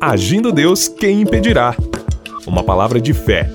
Agindo 0.00 0.50
Deus, 0.50 0.88
quem 0.88 1.20
impedirá? 1.20 1.76
Uma 2.46 2.64
palavra 2.64 2.98
de 2.98 3.12
fé, 3.12 3.50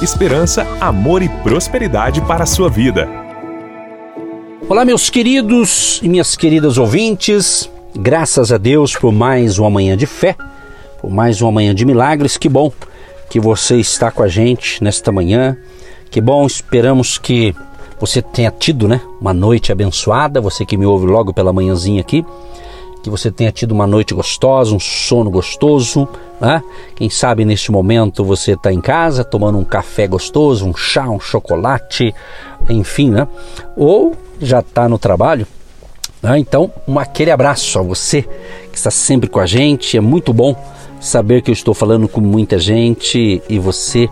esperança, 0.00 0.64
amor 0.80 1.22
e 1.22 1.28
prosperidade 1.28 2.20
para 2.20 2.44
a 2.44 2.46
sua 2.46 2.70
vida. 2.70 3.08
Olá, 4.68 4.84
meus 4.84 5.10
queridos 5.10 5.98
e 6.00 6.08
minhas 6.08 6.36
queridas 6.36 6.78
ouvintes, 6.78 7.68
graças 7.96 8.52
a 8.52 8.58
Deus 8.58 8.94
por 8.94 9.10
mais 9.10 9.58
uma 9.58 9.68
manhã 9.68 9.96
de 9.96 10.06
fé, 10.06 10.36
por 11.00 11.10
mais 11.10 11.42
uma 11.42 11.50
manhã 11.50 11.74
de 11.74 11.84
milagres. 11.84 12.36
Que 12.36 12.48
bom 12.48 12.72
que 13.28 13.40
você 13.40 13.78
está 13.78 14.08
com 14.12 14.22
a 14.22 14.28
gente 14.28 14.84
nesta 14.84 15.10
manhã. 15.10 15.56
Que 16.12 16.20
bom, 16.20 16.46
esperamos 16.46 17.18
que 17.18 17.56
você 17.98 18.22
tenha 18.22 18.52
tido 18.52 18.86
né, 18.86 19.00
uma 19.20 19.34
noite 19.34 19.72
abençoada, 19.72 20.40
você 20.40 20.64
que 20.64 20.76
me 20.76 20.86
ouve 20.86 21.06
logo 21.06 21.34
pela 21.34 21.52
manhãzinha 21.52 22.00
aqui, 22.00 22.24
que 23.08 23.10
você 23.10 23.30
tenha 23.30 23.50
tido 23.50 23.72
uma 23.72 23.86
noite 23.86 24.14
gostosa, 24.14 24.74
um 24.74 24.80
sono 24.80 25.30
gostoso. 25.30 26.06
Né? 26.40 26.62
Quem 26.94 27.08
sabe 27.08 27.44
neste 27.44 27.72
momento 27.72 28.24
você 28.24 28.52
está 28.52 28.72
em 28.72 28.80
casa 28.80 29.24
tomando 29.24 29.58
um 29.58 29.64
café 29.64 30.06
gostoso, 30.06 30.66
um 30.66 30.76
chá, 30.76 31.08
um 31.08 31.18
chocolate, 31.18 32.14
enfim, 32.68 33.10
né? 33.10 33.26
Ou 33.76 34.14
já 34.40 34.60
está 34.60 34.88
no 34.88 34.98
trabalho. 34.98 35.46
Né? 36.22 36.38
Então, 36.38 36.70
um 36.86 36.98
aquele 36.98 37.30
abraço 37.30 37.78
a 37.78 37.82
você 37.82 38.22
que 38.70 38.76
está 38.76 38.90
sempre 38.90 39.28
com 39.28 39.40
a 39.40 39.46
gente. 39.46 39.96
É 39.96 40.00
muito 40.00 40.32
bom 40.32 40.54
saber 41.00 41.42
que 41.42 41.50
eu 41.50 41.54
estou 41.54 41.74
falando 41.74 42.08
com 42.08 42.20
muita 42.20 42.58
gente 42.58 43.42
e 43.48 43.58
você 43.58 44.08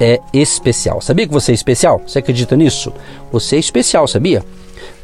é 0.00 0.18
especial. 0.32 1.00
Sabia 1.00 1.26
que 1.26 1.32
você 1.32 1.52
é 1.52 1.54
especial? 1.54 2.00
Você 2.06 2.18
acredita 2.18 2.56
nisso? 2.56 2.92
Você 3.30 3.56
é 3.56 3.58
especial, 3.58 4.08
sabia? 4.08 4.44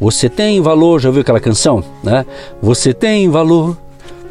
Você 0.01 0.29
tem 0.29 0.61
valor, 0.61 1.01
já 1.01 1.09
ouviu 1.09 1.23
aquela 1.23 1.41
canção? 1.41 1.83
Né? 2.03 2.25
Você 2.63 2.95
tem 2.95 3.29
valor, 3.29 3.77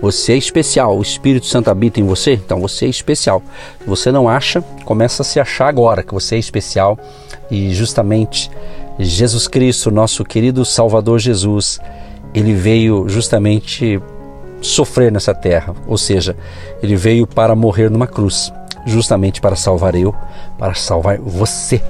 você 0.01 0.33
é 0.33 0.37
especial, 0.37 0.97
o 0.97 1.01
Espírito 1.01 1.45
Santo 1.45 1.69
habita 1.69 1.99
em 1.99 2.03
você, 2.03 2.33
então 2.33 2.59
você 2.59 2.85
é 2.85 2.89
especial. 2.89 3.41
Se 3.79 3.87
você 3.87 4.11
não 4.11 4.29
acha, 4.29 4.61
começa 4.85 5.23
a 5.23 5.25
se 5.25 5.39
achar 5.39 5.67
agora 5.67 6.03
que 6.03 6.13
você 6.13 6.35
é 6.35 6.39
especial 6.39 6.97
e 7.49 7.73
justamente 7.73 8.49
Jesus 8.99 9.47
Cristo, 9.47 9.91
nosso 9.91 10.23
querido 10.23 10.63
Salvador 10.65 11.19
Jesus, 11.19 11.79
ele 12.33 12.53
veio 12.53 13.07
justamente 13.07 14.01
sofrer 14.61 15.11
nessa 15.11 15.33
terra, 15.33 15.75
ou 15.87 15.97
seja, 15.97 16.35
ele 16.81 16.95
veio 16.95 17.27
para 17.27 17.55
morrer 17.55 17.89
numa 17.89 18.07
cruz 18.07 18.51
justamente 18.87 19.41
para 19.41 19.55
salvar 19.55 19.95
eu, 19.95 20.15
para 20.57 20.73
salvar 20.73 21.19
você, 21.19 21.81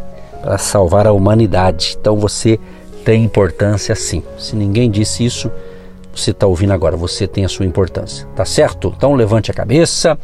para 0.41 0.57
salvar 0.57 1.07
a 1.07 1.11
humanidade. 1.11 1.95
Então 1.99 2.17
você 2.17 2.59
tem 3.07 3.23
importância 3.23 3.95
sim. 3.95 4.21
Se 4.37 4.53
ninguém 4.53 4.91
disse 4.91 5.23
isso, 5.23 5.49
você 6.13 6.31
está 6.31 6.45
ouvindo 6.45 6.73
agora, 6.73 6.97
você 6.97 7.25
tem 7.25 7.45
a 7.45 7.47
sua 7.47 7.65
importância, 7.65 8.27
tá 8.35 8.43
certo? 8.43 8.93
Então 8.97 9.13
levante 9.13 9.49
a 9.49 9.53
cabeça. 9.53 10.19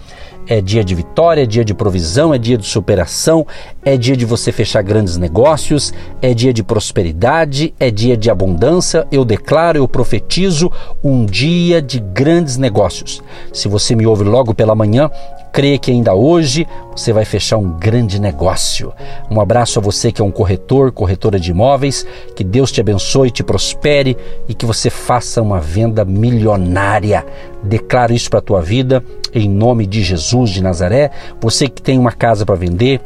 É 0.47 0.59
dia 0.59 0.83
de 0.83 0.93
vitória, 0.93 1.43
é 1.43 1.45
dia 1.45 1.63
de 1.63 1.73
provisão, 1.73 2.33
é 2.33 2.37
dia 2.37 2.57
de 2.57 2.65
superação, 2.65 3.47
é 3.83 3.95
dia 3.95 4.17
de 4.17 4.25
você 4.25 4.51
fechar 4.51 4.81
grandes 4.81 5.15
negócios, 5.17 5.93
é 6.21 6.33
dia 6.33 6.53
de 6.53 6.63
prosperidade, 6.63 7.73
é 7.79 7.89
dia 7.89 8.17
de 8.17 8.29
abundância. 8.29 9.07
Eu 9.11 9.23
declaro, 9.23 9.77
eu 9.77 9.87
profetizo 9.87 10.71
um 11.03 11.25
dia 11.25 11.81
de 11.81 11.99
grandes 11.99 12.57
negócios. 12.57 13.21
Se 13.53 13.67
você 13.67 13.95
me 13.95 14.05
ouve 14.05 14.23
logo 14.23 14.53
pela 14.53 14.75
manhã, 14.75 15.09
crê 15.53 15.77
que 15.77 15.91
ainda 15.91 16.13
hoje 16.13 16.67
você 16.91 17.13
vai 17.13 17.23
fechar 17.23 17.57
um 17.57 17.69
grande 17.77 18.19
negócio. 18.19 18.91
Um 19.31 19.39
abraço 19.39 19.79
a 19.79 19.81
você 19.81 20.11
que 20.11 20.21
é 20.21 20.25
um 20.25 20.31
corretor, 20.31 20.91
corretora 20.91 21.39
de 21.39 21.51
imóveis, 21.51 22.05
que 22.35 22.43
Deus 22.43 22.71
te 22.71 22.81
abençoe, 22.81 23.31
te 23.31 23.43
prospere 23.43 24.17
e 24.47 24.53
que 24.53 24.65
você 24.65 24.89
faça 24.89 25.41
uma 25.41 25.59
venda 25.59 26.03
milionária. 26.03 27.25
Declaro 27.63 28.13
isso 28.13 28.29
para 28.29 28.39
a 28.39 28.43
tua 28.43 28.61
vida 28.61 29.03
em 29.33 29.49
nome 29.49 29.87
de 29.87 30.03
Jesus 30.03 30.32
de 30.41 30.63
Nazaré. 30.63 31.11
Você 31.39 31.69
que 31.69 31.81
tem 31.81 31.99
uma 31.99 32.11
casa 32.11 32.45
para 32.45 32.55
vender, 32.55 32.99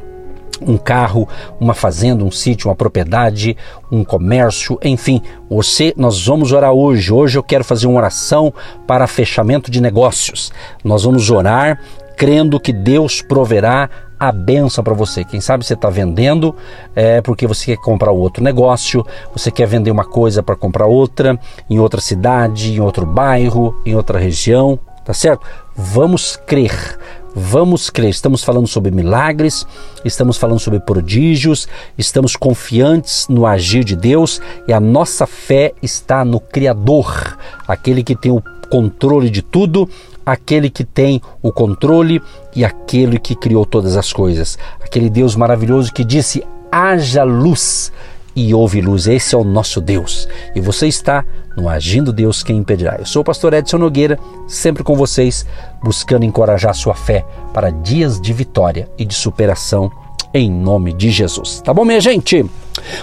um 0.61 0.78
carro, 0.78 1.28
uma 1.59 1.73
fazenda, 1.73 2.23
um 2.23 2.31
sítio, 2.31 2.69
uma 2.69 2.75
propriedade, 2.75 3.56
um 3.91 4.03
comércio, 4.03 4.79
enfim, 4.81 5.22
você, 5.50 5.94
nós 5.97 6.25
vamos 6.25 6.52
orar 6.52 6.72
hoje. 6.72 7.13
Hoje 7.13 7.38
eu 7.38 7.44
quero 7.44 7.63
fazer 7.63 7.88
uma 7.88 7.97
oração 7.97 8.53
para 8.88 9.06
fechamento 9.06 9.69
de 9.69 9.81
negócios. 9.81 10.52
Nós 10.84 11.03
vamos 11.03 11.29
orar 11.29 11.79
crendo 12.16 12.59
que 12.59 12.74
Deus 12.74 13.22
proverá 13.22 13.90
a 14.19 14.31
benção 14.31 14.84
para 14.84 14.96
você. 14.96 15.23
Quem 15.23 15.40
sabe 15.40 15.63
você 15.63 15.75
está 15.75 15.90
vendendo 15.90 16.56
é, 16.96 17.22
porque 17.22 17.46
você 17.46 17.75
quer 17.75 17.81
comprar 17.84 18.12
outro 18.12 18.44
negócio, 18.44 19.06
você 19.31 19.52
quer 19.52 19.68
vender 19.68 19.91
uma 19.91 20.06
coisa 20.06 20.41
para 20.41 20.56
comprar 20.56 20.88
outra, 20.88 21.40
em 21.69 21.78
outra 21.78 22.02
cidade, 22.02 22.73
em 22.73 22.79
outro 22.79 23.06
bairro, 23.06 23.79
em 23.85 23.96
outra 23.96 24.18
região, 24.18 24.79
tá 25.06 25.13
certo? 25.13 25.46
Vamos 25.75 26.35
crer. 26.47 26.97
Vamos 27.40 27.92
crer, 27.92 28.09
estamos 28.09 28.44
falando 28.44 28.66
sobre 28.66 28.90
milagres, 28.90 29.64
estamos 30.03 30.38
falando 30.38 30.58
sobre 30.58 30.80
prodígios, 30.80 31.68
estamos 31.96 32.36
confiantes 32.36 33.28
no 33.30 33.46
agir 33.46 33.84
de 33.84 33.96
Deus 33.96 34.42
e 34.68 34.74
a 34.74 34.80
nossa 34.80 35.28
fé 35.28 35.72
está 35.80 36.26
no 36.26 36.40
Criador, 36.40 37.38
aquele 37.68 38.02
que 38.02 38.16
tem 38.16 38.31
o 38.31 38.42
controle 38.72 39.30
de 39.30 39.44
tudo, 39.44 39.88
aquele 40.26 40.68
que 40.68 40.84
tem 40.84 41.22
o 41.40 41.52
controle 41.52 42.24
e 42.56 42.66
aquele 42.66 43.20
que 43.20 43.36
criou 43.36 43.68
todas 43.68 43.96
as 43.96 44.12
coisas. 44.12 44.58
Aquele 44.81 45.08
Deus 45.08 45.36
maravilhoso 45.36 45.94
que 45.94 46.03
disse: 46.03 46.44
haja 46.72 47.22
luz 47.22 47.92
e 48.36 48.52
houve 48.52 48.81
luz. 48.81 49.06
Esse 49.06 49.36
é 49.36 49.38
o 49.38 49.44
nosso 49.44 49.80
Deus. 49.80 50.28
E 50.56 50.59
você 50.59 50.88
está 50.88 51.24
no 51.57 51.68
Agindo 51.68 52.13
Deus 52.13 52.44
Quem 52.44 52.57
Impedirá. 52.57 52.97
Eu 53.00 53.06
sou 53.06 53.23
o 53.23 53.25
pastor 53.25 53.51
Edson 53.53 53.79
Nogueira, 53.79 54.19
sempre 54.47 54.84
com 54.84 54.95
vocês, 54.95 55.45
buscando 55.84 56.23
encorajar 56.23 56.75
sua 56.75 56.94
fé 56.94 57.25
para 57.51 57.72
dias 57.72 58.22
de 58.22 58.31
vitória 58.31 58.88
e 58.95 59.03
de 59.03 59.16
superação 59.16 59.91
em 60.34 60.51
nome 60.51 60.94
de 60.94 61.09
Jesus. 61.09 61.59
Tá 61.62 61.73
bom, 61.73 61.84
minha 61.84 62.00
gente? 62.00 62.46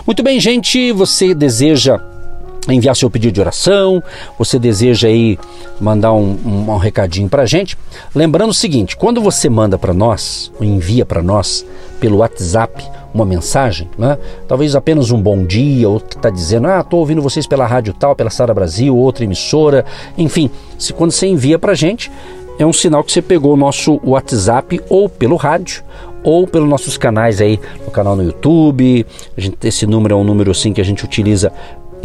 Muito 0.06 0.22
bem, 0.22 0.38
gente. 0.38 0.93
Você 0.93 1.34
deseja 1.34 1.98
enviar 2.69 2.97
seu 2.97 3.10
pedido 3.10 3.34
de 3.34 3.41
oração, 3.41 4.02
você 4.38 4.58
deseja 4.58 5.08
aí 5.08 5.38
mandar 5.80 6.12
um, 6.12 6.38
um, 6.44 6.70
um 6.70 6.76
recadinho 6.76 7.28
para 7.28 7.42
a 7.42 7.47
gente. 7.47 7.76
Lembrando 8.14 8.50
o 8.50 8.54
seguinte: 8.54 8.97
quando 8.97 9.20
você 9.20 9.48
manda 9.48 9.76
para 9.76 9.92
nós, 9.92 10.50
envia 10.60 11.04
para 11.04 11.22
nós 11.22 11.66
pelo 12.00 12.19
WhatsApp 12.19 12.84
uma 13.12 13.25
mensagem, 13.25 13.88
né? 13.97 14.19
talvez 14.48 14.75
apenas 14.75 15.12
um 15.12 15.22
bom 15.22 15.44
dia, 15.44 15.88
ou 15.88 15.98
está 15.98 16.28
dizendo, 16.28 16.66
ah, 16.66 16.80
estou 16.80 16.98
ouvindo 16.98 17.22
vocês 17.22 17.47
pela 17.47 17.64
rádio 17.64 17.94
tal, 17.94 18.16
pela 18.16 18.28
Sara 18.28 18.52
Brasil, 18.52 18.96
outra 18.96 19.22
emissora, 19.22 19.84
enfim, 20.19 20.50
se 20.76 20.92
quando 20.92 21.12
você 21.12 21.28
envia 21.28 21.56
para 21.56 21.72
a 21.72 21.75
gente, 21.76 22.10
é 22.58 22.66
um 22.66 22.72
sinal 22.72 23.04
que 23.04 23.12
você 23.12 23.22
pegou 23.22 23.54
o 23.54 23.56
nosso 23.56 24.00
WhatsApp 24.04 24.81
ou 24.88 25.08
pelo 25.08 25.36
rádio 25.36 25.84
ou 26.25 26.46
pelos 26.46 26.69
nossos 26.69 26.96
canais 26.96 27.41
aí, 27.41 27.60
no 27.84 27.91
canal 27.91 28.16
no 28.16 28.22
YouTube. 28.22 29.06
Gente, 29.36 29.58
esse 29.62 29.86
número 29.86 30.14
é 30.14 30.16
um 30.16 30.25
número 30.25 30.50
assim 30.50 30.72
que 30.72 30.81
a 30.81 30.84
gente 30.84 31.04
utiliza 31.04 31.52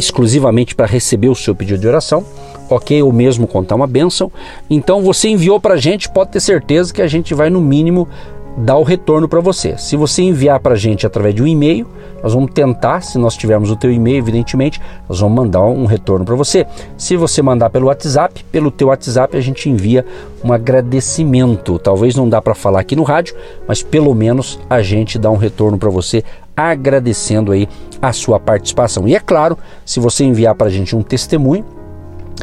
exclusivamente 0.04 0.74
para 0.74 0.86
receber 0.86 1.28
o 1.28 1.34
seu 1.34 1.54
pedido 1.54 1.80
de 1.80 1.88
oração, 1.88 2.24
ok? 2.68 3.02
Ou 3.02 3.12
mesmo 3.12 3.46
contar 3.46 3.74
uma 3.74 3.86
bênção. 3.86 4.30
Então 4.68 5.02
você 5.02 5.28
enviou 5.28 5.60
para 5.60 5.74
a 5.74 5.78
gente, 5.78 6.08
pode 6.08 6.30
ter 6.30 6.40
certeza 6.40 6.92
que 6.92 7.02
a 7.02 7.08
gente 7.08 7.34
vai 7.34 7.50
no 7.50 7.60
mínimo 7.60 8.08
dar 8.56 8.76
o 8.76 8.82
retorno 8.82 9.28
para 9.28 9.40
você. 9.40 9.76
Se 9.78 9.96
você 9.96 10.22
enviar 10.22 10.60
para 10.60 10.74
a 10.74 10.78
gente 10.78 11.06
através 11.06 11.34
de 11.34 11.42
um 11.42 11.46
e-mail, 11.46 11.86
nós 12.22 12.34
vamos 12.34 12.50
tentar, 12.52 13.00
se 13.00 13.18
nós 13.18 13.36
tivermos 13.36 13.70
o 13.70 13.76
teu 13.76 13.90
e-mail, 13.90 14.18
evidentemente, 14.18 14.80
nós 15.08 15.20
vamos 15.20 15.36
mandar 15.36 15.62
um 15.62 15.86
retorno 15.86 16.24
para 16.24 16.34
você. 16.34 16.66
Se 16.96 17.16
você 17.16 17.40
mandar 17.40 17.70
pelo 17.70 17.86
WhatsApp, 17.86 18.44
pelo 18.52 18.70
teu 18.70 18.88
WhatsApp 18.88 19.36
a 19.36 19.40
gente 19.40 19.68
envia 19.70 20.04
um 20.44 20.52
agradecimento. 20.52 21.78
Talvez 21.78 22.14
não 22.14 22.28
dá 22.28 22.42
para 22.42 22.54
falar 22.54 22.80
aqui 22.80 22.94
no 22.94 23.02
rádio, 23.02 23.34
mas 23.66 23.82
pelo 23.82 24.14
menos 24.14 24.58
a 24.68 24.82
gente 24.82 25.18
dá 25.18 25.30
um 25.30 25.36
retorno 25.36 25.78
para 25.78 25.88
você 25.88 26.22
agradecendo 26.56 27.52
aí 27.52 27.68
a 28.02 28.12
sua 28.12 28.38
participação. 28.38 29.08
E 29.08 29.14
é 29.14 29.20
claro, 29.20 29.56
se 29.84 29.98
você 29.98 30.24
enviar 30.24 30.54
para 30.54 30.66
a 30.66 30.70
gente 30.70 30.94
um 30.94 31.02
testemunho, 31.02 31.64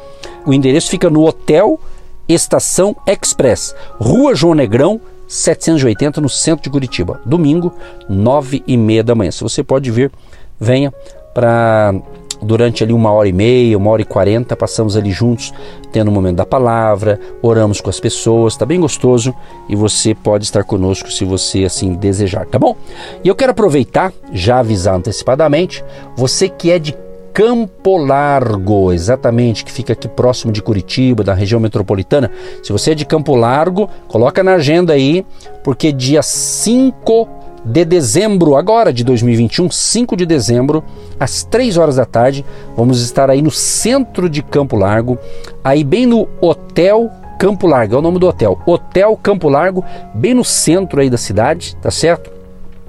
O 0.47 0.53
endereço 0.53 0.89
fica 0.89 1.11
no 1.11 1.27
Hotel 1.27 1.81
Estação 2.29 2.95
Express, 3.07 3.75
Rua 3.99 4.35
João 4.35 4.55
Negrão, 4.55 5.01
780, 5.35 6.21
no 6.21 6.29
centro 6.29 6.63
de 6.63 6.71
Curitiba. 6.71 7.21
Domingo, 7.27 7.75
nove 8.09 8.63
e 8.67 8.77
meia 8.77 9.03
da 9.03 9.15
manhã. 9.15 9.33
Se 9.33 9.43
você 9.43 9.65
pode 9.65 9.91
vir, 9.91 10.13
venha 10.61 10.93
para 11.35 11.95
durante 12.41 12.85
ali 12.85 12.93
uma 12.93 13.11
hora 13.11 13.27
e 13.27 13.33
meia, 13.33 13.77
uma 13.77 13.91
hora 13.91 14.03
e 14.03 14.05
quarenta, 14.05 14.55
passamos 14.55 14.97
ali 14.97 15.11
juntos, 15.11 15.53
tendo 15.91 16.09
o 16.09 16.11
um 16.11 16.15
momento 16.15 16.37
da 16.37 16.47
palavra, 16.47 17.19
oramos 17.43 17.81
com 17.81 17.89
as 17.89 17.99
pessoas, 17.99 18.53
está 18.53 18.67
bem 18.67 18.79
gostoso 18.79 19.35
e 19.69 19.75
você 19.75 20.15
pode 20.15 20.45
estar 20.45 20.63
conosco 20.63 21.11
se 21.11 21.25
você 21.25 21.65
assim 21.65 21.95
desejar, 21.95 22.47
tá 22.47 22.59
bom? 22.59 22.77
E 23.25 23.29
eu 23.29 23.35
quero 23.35 23.53
aproveitar, 23.53 24.13
já 24.31 24.59
avisar 24.59 24.95
antecipadamente, 24.95 25.83
você 26.17 26.49
que 26.49 26.71
é 26.71 26.79
de 26.79 26.93
Campo 27.35 27.97
Largo, 27.97 28.93
exatamente, 28.93 29.65
que 29.65 29.73
fica 29.73 29.93
aqui 29.93 30.07
próximo 30.07 30.53
de 30.53 30.63
Curitiba, 30.63 31.25
da 31.25 31.35
região 31.35 31.59
metropolitana. 31.59 32.31
Se 32.63 32.71
você 32.71 32.93
é 32.93 32.95
de 32.95 33.05
Campo 33.05 33.35
Largo, 33.35 33.91
coloca 34.07 34.41
na 34.45 34.55
agenda 34.55 34.93
aí, 34.93 35.27
porque 35.65 35.91
dia 35.91 36.23
5 36.23 37.29
de 37.65 37.85
dezembro, 37.85 38.55
agora 38.55 38.93
de 38.93 39.03
2021, 39.03 39.69
5 39.69 40.17
de 40.17 40.25
dezembro, 40.25 40.85
às 41.19 41.43
3 41.43 41.77
horas 41.77 41.97
da 41.97 42.05
tarde, 42.05 42.45
vamos 42.77 43.03
estar 43.03 43.29
aí 43.29 43.43
no 43.43 43.51
centro 43.51 44.31
de 44.31 44.41
Campo 44.41 44.77
Largo, 44.77 45.19
aí 45.65 45.83
bem 45.83 46.07
no 46.07 46.29
Hotel 46.41 47.11
Campo 47.37 47.67
Largo, 47.67 47.97
é 47.97 47.99
o 47.99 48.03
nome 48.03 48.21
do 48.21 48.29
hotel, 48.29 48.61
Hotel 48.65 49.19
Campo 49.21 49.49
Largo, 49.49 49.85
bem 50.15 50.35
no 50.35 50.45
centro 50.45 51.01
aí 51.01 51.11
da 51.11 51.19
cidade, 51.19 51.75
tá 51.83 51.91
certo? 51.91 52.31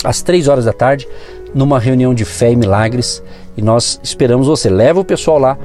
Às 0.03 0.21
3 0.21 0.47
horas 0.47 0.65
da 0.65 0.73
tarde, 0.73 1.07
numa 1.51 1.79
reunião 1.79 2.13
de 2.13 2.25
fé 2.25 2.51
e 2.51 2.55
milagres 2.55 3.23
e 3.57 3.61
nós 3.61 3.99
esperamos 4.03 4.47
você. 4.47 4.69
Leva 4.69 4.99
o 4.99 5.05
pessoal 5.05 5.39
lá 5.39 5.57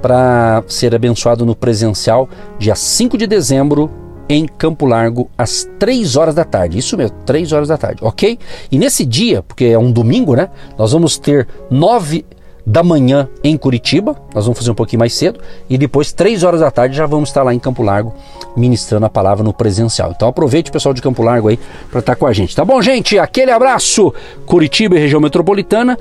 para 0.00 0.62
ser 0.66 0.94
abençoado 0.94 1.44
no 1.44 1.56
presencial, 1.56 2.28
dia 2.58 2.74
5 2.74 3.18
de 3.18 3.26
dezembro, 3.26 3.90
em 4.28 4.46
Campo 4.46 4.84
Largo, 4.84 5.30
às 5.38 5.66
3 5.78 6.16
horas 6.16 6.34
da 6.34 6.44
tarde. 6.44 6.78
Isso 6.78 6.96
mesmo, 6.96 7.16
3 7.24 7.52
horas 7.52 7.68
da 7.68 7.78
tarde, 7.78 8.04
ok? 8.04 8.38
E 8.70 8.78
nesse 8.78 9.04
dia, 9.04 9.42
porque 9.42 9.64
é 9.64 9.78
um 9.78 9.90
domingo, 9.90 10.36
né? 10.36 10.50
Nós 10.76 10.92
vamos 10.92 11.16
ter 11.16 11.48
9 11.70 12.24
da 12.66 12.82
manhã 12.82 13.26
em 13.42 13.56
Curitiba, 13.56 14.14
nós 14.34 14.44
vamos 14.44 14.58
fazer 14.58 14.70
um 14.70 14.74
pouquinho 14.74 15.00
mais 15.00 15.14
cedo, 15.14 15.40
e 15.70 15.78
depois, 15.78 16.12
3 16.12 16.44
horas 16.44 16.60
da 16.60 16.70
tarde, 16.70 16.94
já 16.94 17.06
vamos 17.06 17.30
estar 17.30 17.42
lá 17.42 17.54
em 17.54 17.58
Campo 17.58 17.82
Largo 17.82 18.12
ministrando 18.54 19.06
a 19.06 19.10
palavra 19.10 19.42
no 19.42 19.54
presencial. 19.54 20.12
Então 20.14 20.28
aproveite 20.28 20.68
o 20.68 20.72
pessoal 20.72 20.92
de 20.92 21.00
Campo 21.00 21.22
Largo 21.22 21.48
aí 21.48 21.58
para 21.90 22.00
estar 22.00 22.14
com 22.14 22.26
a 22.26 22.32
gente. 22.34 22.54
Tá 22.54 22.66
bom, 22.66 22.82
gente? 22.82 23.18
Aquele 23.18 23.50
abraço, 23.50 24.12
Curitiba 24.44 24.96
e 24.96 24.98
região 24.98 25.20
metropolitana. 25.20 25.98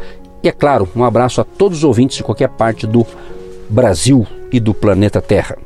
É 0.47 0.51
claro, 0.51 0.87
um 0.95 1.03
abraço 1.03 1.41
a 1.41 1.43
todos 1.43 1.79
os 1.79 1.83
ouvintes 1.83 2.15
de 2.15 2.23
qualquer 2.23 2.47
parte 2.47 2.87
do 2.87 3.05
Brasil 3.69 4.25
e 4.49 4.61
do 4.61 4.73
planeta 4.73 5.21
Terra. 5.21 5.57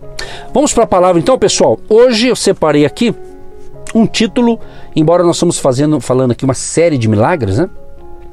Vamos 0.51 0.73
para 0.73 0.85
a 0.85 0.87
palavra 0.87 1.21
então, 1.21 1.37
pessoal. 1.37 1.79
Hoje 1.87 2.29
eu 2.29 2.35
separei 2.35 2.83
aqui 2.83 3.13
um 3.93 4.07
título, 4.07 4.59
embora 4.95 5.21
nós 5.23 5.35
estamos 5.35 5.59
fazendo, 5.59 6.01
falando 6.01 6.31
aqui 6.31 6.43
uma 6.43 6.55
série 6.55 6.97
de 6.97 7.07
milagres, 7.07 7.59
né? 7.59 7.69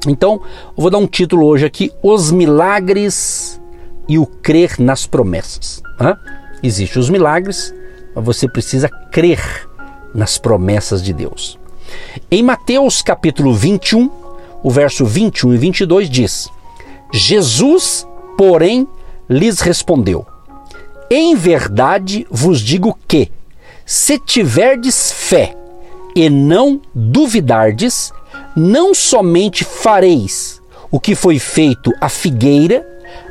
Então, 0.07 0.41
eu 0.75 0.81
vou 0.81 0.89
dar 0.89 0.97
um 0.97 1.05
título 1.05 1.45
hoje 1.45 1.67
aqui: 1.67 1.91
Os 2.01 2.31
milagres 2.31 3.61
e 4.07 4.17
o 4.17 4.25
crer 4.25 4.79
nas 4.79 5.05
promessas. 5.05 5.83
Né? 5.99 6.17
Existem 6.63 6.99
os 6.99 7.11
milagres, 7.11 7.75
mas 8.15 8.25
você 8.25 8.49
precisa 8.49 8.89
crer 9.11 9.69
nas 10.15 10.39
promessas 10.39 11.03
de 11.03 11.13
Deus. 11.13 11.59
Em 12.31 12.41
Mateus 12.41 13.03
capítulo 13.03 13.53
21, 13.53 14.09
o 14.63 14.69
verso 14.69 15.05
21 15.05 15.53
e 15.53 15.57
22 15.57 16.09
diz: 16.09 16.49
Jesus, 17.11 18.07
porém, 18.37 18.87
lhes 19.29 19.59
respondeu: 19.59 20.25
Em 21.09 21.35
verdade 21.35 22.27
vos 22.29 22.59
digo 22.59 22.97
que, 23.07 23.31
se 23.85 24.19
tiverdes 24.19 25.11
fé 25.11 25.55
e 26.15 26.29
não 26.29 26.81
duvidardes, 26.93 28.11
não 28.55 28.93
somente 28.93 29.63
fareis 29.63 30.61
o 30.91 30.99
que 30.99 31.15
foi 31.15 31.39
feito 31.39 31.91
à 32.01 32.09
figueira, 32.09 32.85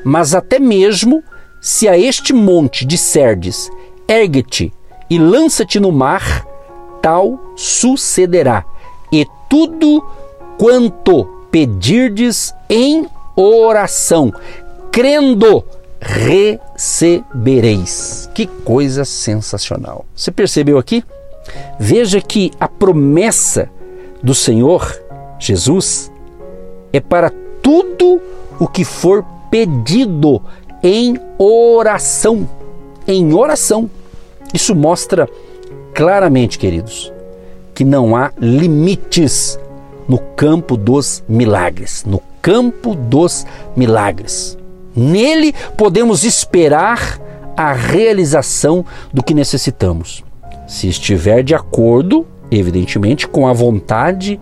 mas 0.04 0.34
até 0.34 0.58
mesmo 0.58 1.22
se 1.60 1.88
a 1.88 1.98
este 1.98 2.32
monte 2.32 2.84
disserdes: 2.84 3.70
ergue-te 4.06 4.72
e 5.10 5.18
lança-te 5.18 5.80
no 5.80 5.90
mar, 5.90 6.46
tal 7.02 7.52
sucederá. 7.56 8.64
E 9.10 9.26
tudo 9.48 10.04
quanto 10.58 11.24
pedirdes 11.50 12.54
em 12.68 13.08
oração, 13.34 14.30
crendo, 14.92 15.64
recebereis. 16.00 18.30
Que 18.34 18.46
coisa 18.46 19.04
sensacional. 19.04 20.06
Você 20.14 20.30
percebeu 20.30 20.78
aqui? 20.78 21.02
Veja 21.78 22.20
que 22.20 22.52
a 22.60 22.68
promessa 22.68 23.70
do 24.22 24.34
Senhor 24.34 25.00
Jesus 25.38 26.12
é 26.92 27.00
para 27.00 27.32
tudo 27.62 28.20
o 28.58 28.66
que 28.66 28.84
for 28.84 29.24
pedido 29.50 30.42
em 30.82 31.18
oração. 31.38 32.46
Em 33.06 33.32
oração. 33.32 33.88
Isso 34.52 34.74
mostra 34.74 35.28
claramente, 35.94 36.58
queridos, 36.58 37.12
que 37.74 37.84
não 37.84 38.16
há 38.16 38.32
limites 38.38 39.58
no 40.08 40.18
campo 40.18 40.76
dos 40.76 41.22
milagres. 41.28 42.04
No 42.06 42.22
campo 42.40 42.94
dos 42.94 43.46
milagres. 43.76 44.56
Nele 44.96 45.54
podemos 45.76 46.24
esperar 46.24 47.20
a 47.56 47.72
realização 47.72 48.84
do 49.12 49.22
que 49.22 49.34
necessitamos, 49.34 50.24
se 50.66 50.88
estiver 50.88 51.42
de 51.42 51.54
acordo, 51.54 52.26
evidentemente, 52.50 53.26
com 53.26 53.48
a 53.48 53.52
vontade 53.52 54.40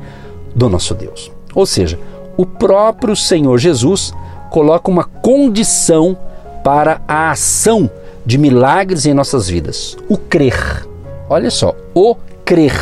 do 0.54 0.68
nosso 0.68 0.94
Deus. 0.94 1.32
Ou 1.54 1.64
seja, 1.64 1.98
o 2.36 2.44
próprio 2.44 3.16
Senhor 3.16 3.56
Jesus 3.58 4.12
coloca 4.50 4.90
uma 4.90 5.04
condição 5.04 6.16
para 6.62 7.00
a 7.08 7.30
ação 7.30 7.90
de 8.24 8.36
milagres 8.36 9.06
em 9.06 9.14
nossas 9.14 9.48
vidas: 9.48 9.96
o 10.08 10.18
crer. 10.18 10.86
Olha 11.28 11.50
só, 11.50 11.74
o 11.94 12.16
crer. 12.46 12.72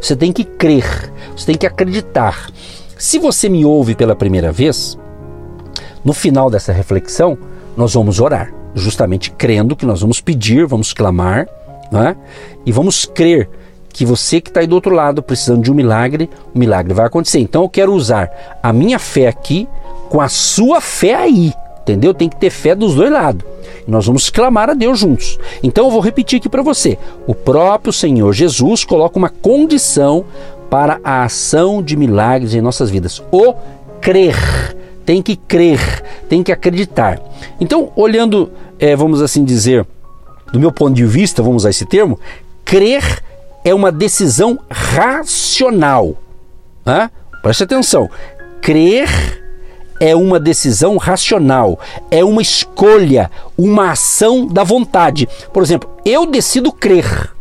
Você 0.00 0.14
tem 0.14 0.30
que 0.32 0.44
crer, 0.44 0.84
você 1.34 1.46
tem 1.46 1.56
que 1.56 1.66
acreditar. 1.66 2.50
Se 2.96 3.18
você 3.18 3.48
me 3.48 3.64
ouve 3.64 3.96
pela 3.96 4.14
primeira 4.14 4.52
vez, 4.52 4.96
no 6.04 6.12
final 6.12 6.50
dessa 6.50 6.72
reflexão, 6.72 7.36
nós 7.76 7.94
vamos 7.94 8.20
orar, 8.20 8.52
justamente 8.74 9.30
crendo 9.30 9.74
que 9.74 9.86
nós 9.86 10.02
vamos 10.02 10.20
pedir, 10.20 10.66
vamos 10.66 10.92
clamar, 10.92 11.48
né? 11.90 12.14
e 12.64 12.70
vamos 12.70 13.04
crer 13.06 13.48
que 13.88 14.04
você 14.04 14.40
que 14.40 14.50
está 14.50 14.60
aí 14.60 14.66
do 14.66 14.74
outro 14.74 14.94
lado 14.94 15.22
precisando 15.22 15.62
de 15.62 15.70
um 15.72 15.74
milagre, 15.74 16.28
o 16.54 16.58
milagre 16.58 16.92
vai 16.92 17.06
acontecer. 17.06 17.38
Então 17.38 17.62
eu 17.62 17.68
quero 17.68 17.92
usar 17.92 18.30
a 18.62 18.72
minha 18.72 18.98
fé 18.98 19.28
aqui 19.28 19.68
com 20.08 20.20
a 20.20 20.28
sua 20.28 20.80
fé 20.80 21.14
aí, 21.14 21.52
entendeu? 21.84 22.14
Tem 22.14 22.28
que 22.28 22.36
ter 22.36 22.50
fé 22.50 22.74
dos 22.74 22.94
dois 22.94 23.12
lados. 23.12 23.44
Nós 23.86 24.06
vamos 24.06 24.30
clamar 24.30 24.70
a 24.70 24.74
Deus 24.74 24.98
juntos. 24.98 25.38
Então 25.62 25.84
eu 25.84 25.90
vou 25.90 26.00
repetir 26.00 26.38
aqui 26.38 26.48
para 26.48 26.62
você. 26.62 26.98
O 27.26 27.34
próprio 27.34 27.92
Senhor 27.92 28.32
Jesus 28.32 28.84
coloca 28.84 29.18
uma 29.18 29.28
condição 29.28 30.24
para 30.70 30.98
a 31.04 31.24
ação 31.24 31.82
de 31.82 31.96
milagres 31.96 32.54
em 32.54 32.60
nossas 32.60 32.90
vidas: 32.90 33.22
o 33.30 33.54
crer. 34.00 34.34
Tem 35.04 35.20
que 35.20 35.36
crer, 35.36 36.02
tem 36.30 36.42
que 36.42 36.50
acreditar. 36.50 37.20
Então, 37.60 37.92
olhando, 37.94 38.50
é, 38.78 38.96
vamos 38.96 39.20
assim 39.20 39.44
dizer, 39.44 39.86
do 40.50 40.58
meu 40.58 40.72
ponto 40.72 40.94
de 40.94 41.04
vista, 41.04 41.42
vamos 41.42 41.62
usar 41.62 41.68
esse 41.68 41.84
termo, 41.84 42.18
crer 42.64 43.22
é 43.62 43.74
uma 43.74 43.92
decisão 43.92 44.58
racional. 44.70 46.16
Né? 46.86 47.10
Preste 47.42 47.64
atenção. 47.64 48.08
Crer 48.62 49.43
é 50.00 50.14
uma 50.14 50.40
decisão 50.40 50.96
racional, 50.96 51.78
é 52.10 52.24
uma 52.24 52.42
escolha, 52.42 53.30
uma 53.56 53.92
ação 53.92 54.46
da 54.46 54.64
vontade. 54.64 55.28
Por 55.52 55.62
exemplo, 55.62 55.90
eu 56.04 56.26
decido 56.26 56.72
crer. 56.72 57.32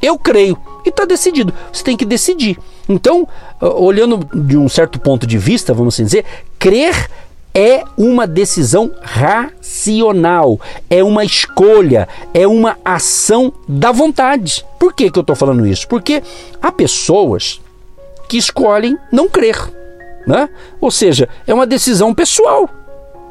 Eu 0.00 0.18
creio 0.18 0.58
e 0.84 0.88
está 0.88 1.04
decidido. 1.04 1.54
Você 1.72 1.84
tem 1.84 1.96
que 1.96 2.04
decidir. 2.04 2.58
Então, 2.88 3.26
olhando 3.60 4.18
de 4.34 4.56
um 4.56 4.68
certo 4.68 4.98
ponto 4.98 5.26
de 5.26 5.38
vista, 5.38 5.72
vamos 5.72 5.94
assim 5.94 6.04
dizer, 6.04 6.24
crer 6.58 7.08
é 7.54 7.84
uma 7.98 8.26
decisão 8.26 8.90
racional, 9.02 10.58
é 10.88 11.04
uma 11.04 11.24
escolha, 11.24 12.08
é 12.32 12.46
uma 12.46 12.78
ação 12.84 13.52
da 13.68 13.92
vontade. 13.92 14.64
Por 14.78 14.94
que, 14.94 15.10
que 15.10 15.18
eu 15.18 15.22
estou 15.22 15.36
falando 15.36 15.66
isso? 15.66 15.86
Porque 15.86 16.22
há 16.60 16.72
pessoas 16.72 17.60
que 18.28 18.38
escolhem 18.38 18.96
não 19.12 19.28
crer, 19.28 19.56
né? 20.26 20.48
ou 20.80 20.90
seja, 20.90 21.28
é 21.46 21.52
uma 21.52 21.66
decisão 21.66 22.14
pessoal. 22.14 22.68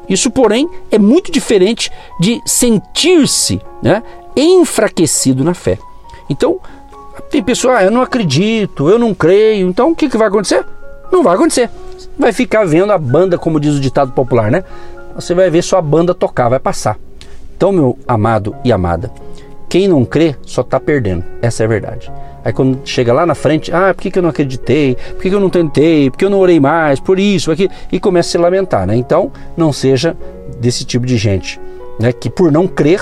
Isso, 0.08 0.30
porém, 0.30 0.68
é 0.90 0.98
muito 0.98 1.30
diferente 1.30 1.90
de 2.20 2.40
sentir-se 2.44 3.60
né, 3.82 4.02
enfraquecido 4.36 5.44
na 5.44 5.54
fé. 5.54 5.78
Então, 6.28 6.60
tem 7.30 7.42
pessoa, 7.42 7.78
ah, 7.78 7.84
eu 7.84 7.90
não 7.90 8.02
acredito, 8.02 8.88
eu 8.88 8.98
não 8.98 9.14
creio, 9.14 9.68
então 9.68 9.90
o 9.90 9.96
que, 9.96 10.08
que 10.08 10.16
vai 10.16 10.28
acontecer? 10.28 10.64
Não 11.10 11.22
vai 11.22 11.34
acontecer. 11.34 11.70
Vai 12.18 12.32
ficar 12.32 12.64
vendo 12.64 12.92
a 12.92 12.98
banda, 12.98 13.38
como 13.38 13.60
diz 13.60 13.74
o 13.74 13.80
ditado 13.80 14.12
popular, 14.12 14.50
né? 14.50 14.64
Você 15.14 15.34
vai 15.34 15.50
ver 15.50 15.62
sua 15.62 15.82
banda 15.82 16.14
tocar, 16.14 16.48
vai 16.48 16.58
passar. 16.58 16.98
Então, 17.56 17.70
meu 17.70 17.98
amado 18.08 18.56
e 18.64 18.72
amada, 18.72 19.12
quem 19.68 19.86
não 19.86 20.04
crê 20.04 20.36
só 20.42 20.62
está 20.62 20.80
perdendo. 20.80 21.24
Essa 21.40 21.62
é 21.62 21.66
a 21.66 21.68
verdade. 21.68 22.12
Aí 22.44 22.52
quando 22.52 22.80
chega 22.84 23.12
lá 23.12 23.24
na 23.24 23.34
frente, 23.34 23.72
ah, 23.72 23.94
por 23.94 24.02
que, 24.02 24.10
que 24.10 24.18
eu 24.18 24.22
não 24.22 24.30
acreditei? 24.30 24.94
Por 24.94 25.22
que, 25.22 25.28
que 25.28 25.34
eu 25.34 25.40
não 25.40 25.50
tentei? 25.50 26.10
Por 26.10 26.18
que 26.18 26.24
eu 26.24 26.30
não 26.30 26.40
orei 26.40 26.58
mais? 26.58 26.98
Por 26.98 27.18
isso, 27.18 27.50
aqui 27.50 27.68
e 27.90 28.00
começa 28.00 28.28
a 28.28 28.32
se 28.32 28.38
lamentar, 28.38 28.86
né? 28.86 28.96
Então, 28.96 29.30
não 29.56 29.72
seja 29.72 30.16
desse 30.60 30.84
tipo 30.84 31.06
de 31.06 31.16
gente, 31.16 31.60
né? 32.00 32.12
Que 32.12 32.28
por 32.28 32.50
não 32.50 32.66
crer 32.66 33.00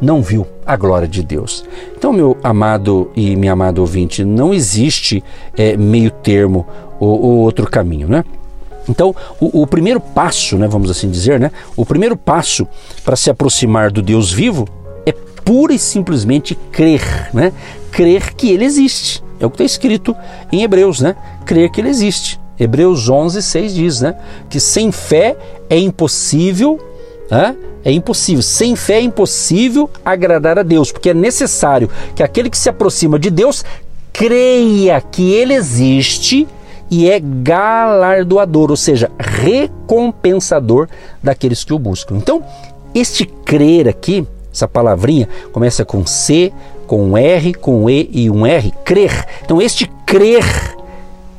não 0.00 0.22
viu 0.22 0.46
a 0.66 0.76
glória 0.76 1.08
de 1.08 1.22
Deus. 1.22 1.64
Então, 1.96 2.12
meu 2.12 2.36
amado 2.42 3.10
e 3.16 3.34
minha 3.36 3.52
amada 3.52 3.80
ouvinte, 3.80 4.24
não 4.24 4.52
existe 4.52 5.22
é, 5.56 5.76
meio 5.76 6.10
termo 6.10 6.66
ou, 7.00 7.20
ou, 7.20 7.36
outro 7.38 7.68
caminho, 7.68 8.08
né? 8.08 8.24
Então, 8.88 9.14
o, 9.40 9.62
o, 9.62 9.66
primeiro 9.66 9.98
passo, 9.98 10.58
né, 10.58 10.68
vamos 10.68 10.90
assim 10.90 11.10
dizer, 11.10 11.40
né, 11.40 11.50
o 11.74 11.86
primeiro 11.86 12.18
passo 12.18 12.68
para 13.02 13.16
se 13.16 13.30
aproximar 13.30 13.90
do 13.90 14.02
Deus 14.02 14.30
vivo 14.30 14.66
pura 15.44 15.72
e 15.74 15.78
simplesmente 15.78 16.54
crer, 16.72 17.30
né? 17.32 17.52
Crer 17.90 18.34
que 18.34 18.50
Ele 18.50 18.64
existe. 18.64 19.22
É 19.38 19.46
o 19.46 19.50
que 19.50 19.56
está 19.56 19.64
escrito 19.64 20.16
em 20.50 20.62
Hebreus, 20.62 21.00
né? 21.00 21.16
Crer 21.44 21.70
que 21.70 21.80
Ele 21.80 21.88
existe. 21.88 22.40
Hebreus 22.58 23.08
11, 23.08 23.42
6 23.42 23.74
diz, 23.74 24.00
né? 24.00 24.16
Que 24.48 24.60
sem 24.60 24.92
fé 24.92 25.36
é 25.68 25.78
impossível 25.78 26.80
é 27.84 27.92
impossível. 27.92 28.42
Sem 28.42 28.76
fé 28.76 28.94
é 28.94 29.02
impossível 29.02 29.90
agradar 30.04 30.58
a 30.58 30.62
Deus, 30.62 30.92
porque 30.92 31.10
é 31.10 31.14
necessário 31.14 31.90
que 32.14 32.22
aquele 32.22 32.50
que 32.50 32.58
se 32.58 32.68
aproxima 32.68 33.18
de 33.18 33.30
Deus 33.30 33.64
creia 34.12 35.00
que 35.00 35.32
ele 35.32 35.54
existe 35.54 36.46
e 36.90 37.10
é 37.10 37.18
galardoador, 37.20 38.70
ou 38.70 38.76
seja, 38.76 39.10
recompensador 39.18 40.88
daqueles 41.22 41.64
que 41.64 41.72
o 41.72 41.78
buscam. 41.78 42.16
Então, 42.16 42.42
este 42.94 43.24
crer 43.24 43.88
aqui, 43.88 44.26
essa 44.54 44.68
palavrinha 44.68 45.28
começa 45.52 45.84
com 45.84 46.06
C, 46.06 46.52
com 46.86 47.18
R, 47.18 47.52
com 47.54 47.90
E 47.90 48.08
e 48.12 48.30
um 48.30 48.46
R, 48.46 48.72
crer. 48.84 49.26
Então, 49.44 49.60
este 49.60 49.90
crer 50.06 50.44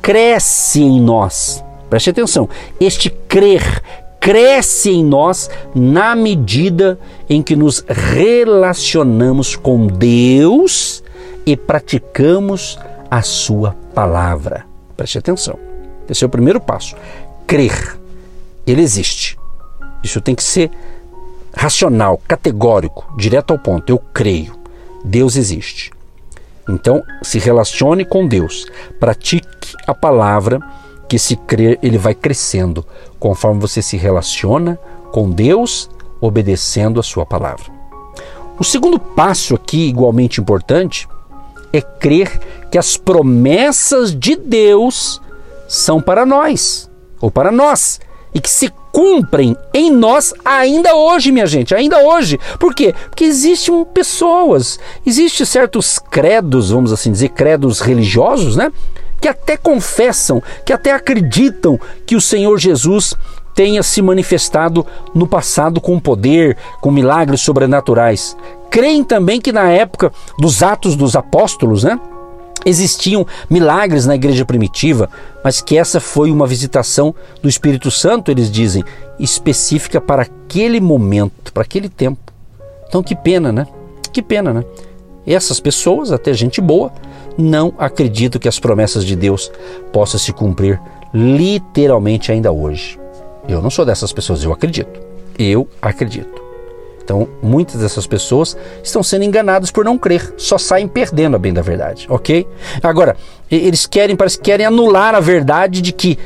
cresce 0.02 0.82
em 0.82 1.00
nós. 1.00 1.64
Preste 1.90 2.10
atenção. 2.10 2.50
Este 2.78 3.10
crer 3.10 3.82
cresce 4.20 4.90
em 4.90 5.04
nós 5.04 5.50
na 5.74 6.14
medida 6.14 7.00
em 7.30 7.42
que 7.42 7.56
nos 7.56 7.86
relacionamos 7.88 9.56
com 9.56 9.88
Deus 9.88 11.02
e 11.46 11.56
praticamos 11.56 12.78
a 13.10 13.22
Sua 13.22 13.78
palavra. 13.94 14.66
Preste 14.98 15.20
atenção. 15.20 15.58
Esse 16.10 16.26
é 16.26 16.28
o 16.28 16.30
primeiro 16.30 16.60
passo. 16.60 16.98
Crer. 17.48 17.98
Ele 18.68 18.82
existe. 18.82 19.38
Isso 20.04 20.20
tem 20.20 20.36
que 20.36 20.44
ser 20.44 20.70
racional, 21.56 22.20
categórico, 22.28 23.06
direto 23.18 23.52
ao 23.52 23.60
ponto. 23.60 23.90
Eu 23.90 23.98
creio. 23.98 24.58
Deus 25.04 25.36
existe. 25.36 25.92
Então, 26.68 27.02
se 27.22 27.40
relacione 27.40 28.04
com 28.04 28.28
Deus. 28.28 28.66
Pratique 29.00 29.76
a 29.88 29.94
palavra 29.94 30.60
que 31.08 31.20
se 31.20 31.36
crer, 31.36 31.80
ele 31.82 31.98
vai 31.98 32.16
crescendo 32.16 32.86
conforme 33.20 33.62
você 33.62 33.82
se 33.82 33.96
relaciona 33.96 34.80
com 35.12 35.30
Deus, 35.30 35.90
obedecendo 36.20 37.00
a 37.00 37.04
sua 37.04 37.26
palavra. 37.26 37.66
O 38.60 38.64
segundo 38.64 39.00
passo 39.00 39.54
aqui, 39.54 39.88
igualmente 39.88 40.42
importante, 40.42 41.08
é 41.72 41.82
crer 41.82 42.40
que 42.72 42.78
as 42.78 42.98
promessas 42.98 44.18
de 44.18 44.36
Deus 44.36 45.22
são 45.68 46.02
para 46.02 46.26
nós, 46.26 46.90
ou 47.20 47.30
para 47.30 47.52
nós, 47.52 48.00
e 48.34 48.40
que 48.40 48.50
se 48.50 48.72
cumprem 48.96 49.58
em 49.74 49.92
nós 49.92 50.34
ainda 50.46 50.96
hoje, 50.96 51.30
minha 51.30 51.46
gente, 51.46 51.76
ainda 51.76 52.00
hoje. 52.00 52.40
Por 52.58 52.74
quê? 52.74 52.96
Porque 53.10 53.26
existem 53.26 53.84
pessoas, 53.94 54.80
existem 55.06 55.46
certos 55.46 56.00
credos, 56.00 56.72
vamos 56.72 56.94
assim 56.94 57.12
dizer, 57.12 57.28
credos 57.30 57.82
religiosos, 57.82 58.56
né? 58.56 58.72
que 59.20 59.28
até 59.28 59.58
confessam, 59.58 60.42
que 60.64 60.72
até 60.72 60.94
acreditam 60.94 61.78
que 62.06 62.16
o 62.16 62.22
Senhor 62.22 62.58
Jesus 62.58 63.14
tenha 63.54 63.84
se 63.84 64.02
manifestado 64.02 64.86
no 65.14 65.28
passado 65.28 65.82
com 65.82 66.00
poder, 66.00 66.56
com 66.80 66.90
milagres 66.90 67.42
sobrenaturais. 67.42 68.38
Creem 68.70 69.04
também 69.04 69.42
que 69.42 69.52
na 69.52 69.70
época 69.70 70.10
dos 70.40 70.64
Atos 70.64 70.96
dos 70.96 71.18
Apóstolos, 71.18 71.84
né? 71.84 72.00
Existiam 72.66 73.28
milagres 73.50 74.06
na 74.06 74.16
igreja 74.16 74.44
primitiva, 74.44 75.10
mas 75.44 75.62
que 75.62 75.78
essa 75.78 76.00
foi 76.00 76.32
uma 76.32 76.48
visitação 76.48 77.14
do 77.42 77.48
Espírito 77.48 77.92
Santo, 77.92 78.32
eles 78.32 78.50
dizem, 78.52 78.84
específica 79.20 80.02
para 80.02 80.24
aquele 80.24 80.82
momento, 80.82 81.54
para 81.54 81.64
aquele 81.64 81.88
tempo. 81.88 82.20
Então 82.88 83.04
que 83.04 83.16
pena, 83.16 83.52
né? 83.52 83.68
Que 84.12 84.22
pena, 84.22 84.52
né? 84.52 84.64
Essas 85.28 85.60
pessoas, 85.60 86.12
até 86.12 86.34
gente 86.34 86.62
boa, 86.62 86.92
não 87.38 87.74
acredito 87.78 88.40
que 88.40 88.48
as 88.48 88.60
promessas 88.60 89.04
de 89.04 89.16
Deus 89.16 89.52
possam 89.92 90.20
se 90.20 90.32
cumprir 90.32 90.80
literalmente 91.14 92.32
ainda 92.32 92.52
hoje. 92.52 93.00
Eu 93.48 93.62
não 93.62 93.70
sou 93.70 93.86
dessas 93.86 94.12
pessoas, 94.12 94.44
eu 94.44 94.52
acredito. 94.52 95.00
Eu 95.38 95.68
acredito. 95.82 96.45
Então, 97.06 97.28
muitas 97.40 97.80
dessas 97.80 98.08
pessoas 98.08 98.58
estão 98.84 99.04
sendo 99.04 99.24
enganadas 99.24 99.70
por 99.70 99.86
não 99.86 99.96
crer, 99.96 100.34
só 100.38 100.58
saem 100.58 100.88
perdendo 100.88 101.36
a 101.36 101.40
bem 101.40 101.54
da 101.54 101.62
verdade, 101.62 102.08
ok? 102.10 102.48
Agora, 102.82 103.16
eles 103.50 103.86
querem, 103.86 104.16
parece 104.16 104.40
que 104.40 104.46
querem 104.46 104.66
anular 104.66 105.14
a 105.14 105.20
verdade 105.20 105.84
de 105.84 105.92
que 105.92 106.18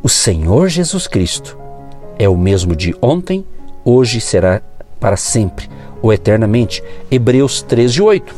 o 0.00 0.08
Senhor 0.08 0.68
Jesus 0.68 1.08
Cristo 1.08 1.58
é 2.16 2.28
o 2.28 2.36
mesmo 2.36 2.76
de 2.76 2.94
ontem, 3.02 3.44
hoje 3.84 4.20
será 4.20 4.62
para 5.00 5.16
sempre, 5.16 5.68
ou 6.00 6.12
eternamente. 6.12 6.84
Hebreus 7.10 7.60
13, 7.62 8.00
8. 8.00 8.34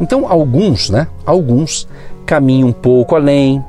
Então, 0.00 0.26
alguns, 0.26 0.88
né? 0.88 1.06
Alguns 1.26 1.86
caminham 2.24 2.70
um 2.70 2.72
pouco 2.72 3.14
além, 3.14 3.62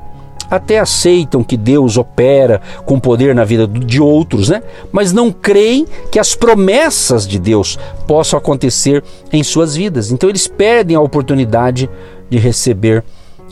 até 0.56 0.78
aceitam 0.78 1.42
que 1.42 1.56
Deus 1.56 1.96
opera 1.96 2.60
com 2.84 2.98
poder 2.98 3.34
na 3.34 3.44
vida 3.44 3.66
de 3.66 4.00
outros, 4.00 4.48
né? 4.48 4.62
Mas 4.92 5.12
não 5.12 5.30
creem 5.30 5.86
que 6.10 6.18
as 6.18 6.34
promessas 6.34 7.26
de 7.26 7.38
Deus 7.38 7.78
possam 8.06 8.38
acontecer 8.38 9.02
em 9.32 9.42
suas 9.42 9.76
vidas. 9.76 10.10
Então 10.10 10.28
eles 10.28 10.46
perdem 10.46 10.96
a 10.96 11.00
oportunidade 11.00 11.88
de 12.28 12.38
receber 12.38 13.04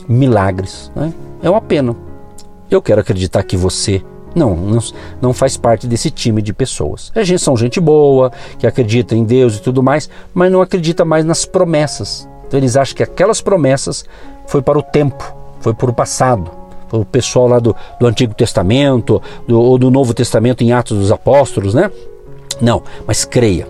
milagres. 0.07 0.91
Né? 0.95 1.13
É 1.41 1.49
uma 1.49 1.61
pena. 1.61 1.95
Eu 2.69 2.81
quero 2.81 3.01
acreditar 3.01 3.43
que 3.43 3.55
você 3.55 4.01
não, 4.35 4.55
não, 4.55 4.79
não 5.21 5.33
faz 5.33 5.55
parte 5.55 5.85
desse 5.85 6.09
time 6.09 6.41
de 6.41 6.53
pessoas. 6.53 7.11
É 7.13 7.23
gente, 7.23 7.41
são 7.41 7.55
gente 7.55 7.79
boa, 7.79 8.31
que 8.57 8.65
acredita 8.65 9.15
em 9.15 9.23
Deus 9.23 9.57
e 9.57 9.61
tudo 9.61 9.83
mais, 9.83 10.09
mas 10.33 10.51
não 10.51 10.61
acredita 10.61 11.05
mais 11.05 11.23
nas 11.23 11.45
promessas 11.45 12.27
então 12.53 12.59
eles 12.59 12.77
acham 12.77 12.95
que 12.95 13.01
aquelas 13.01 13.41
promessas 13.41 14.05
foi 14.45 14.61
para 14.61 14.77
o 14.77 14.83
tempo, 14.83 15.35
foi 15.59 15.73
para 15.73 15.89
o 15.89 15.93
passado. 15.93 16.51
O 16.97 17.03
pessoal 17.03 17.47
lá 17.47 17.59
do, 17.59 17.75
do 17.99 18.05
Antigo 18.05 18.33
Testamento 18.33 19.21
do, 19.47 19.59
ou 19.59 19.77
do 19.77 19.89
Novo 19.89 20.13
Testamento 20.13 20.63
em 20.63 20.71
Atos 20.71 20.97
dos 20.97 21.11
Apóstolos, 21.11 21.73
né? 21.73 21.89
Não, 22.61 22.83
mas 23.07 23.25
creia, 23.25 23.67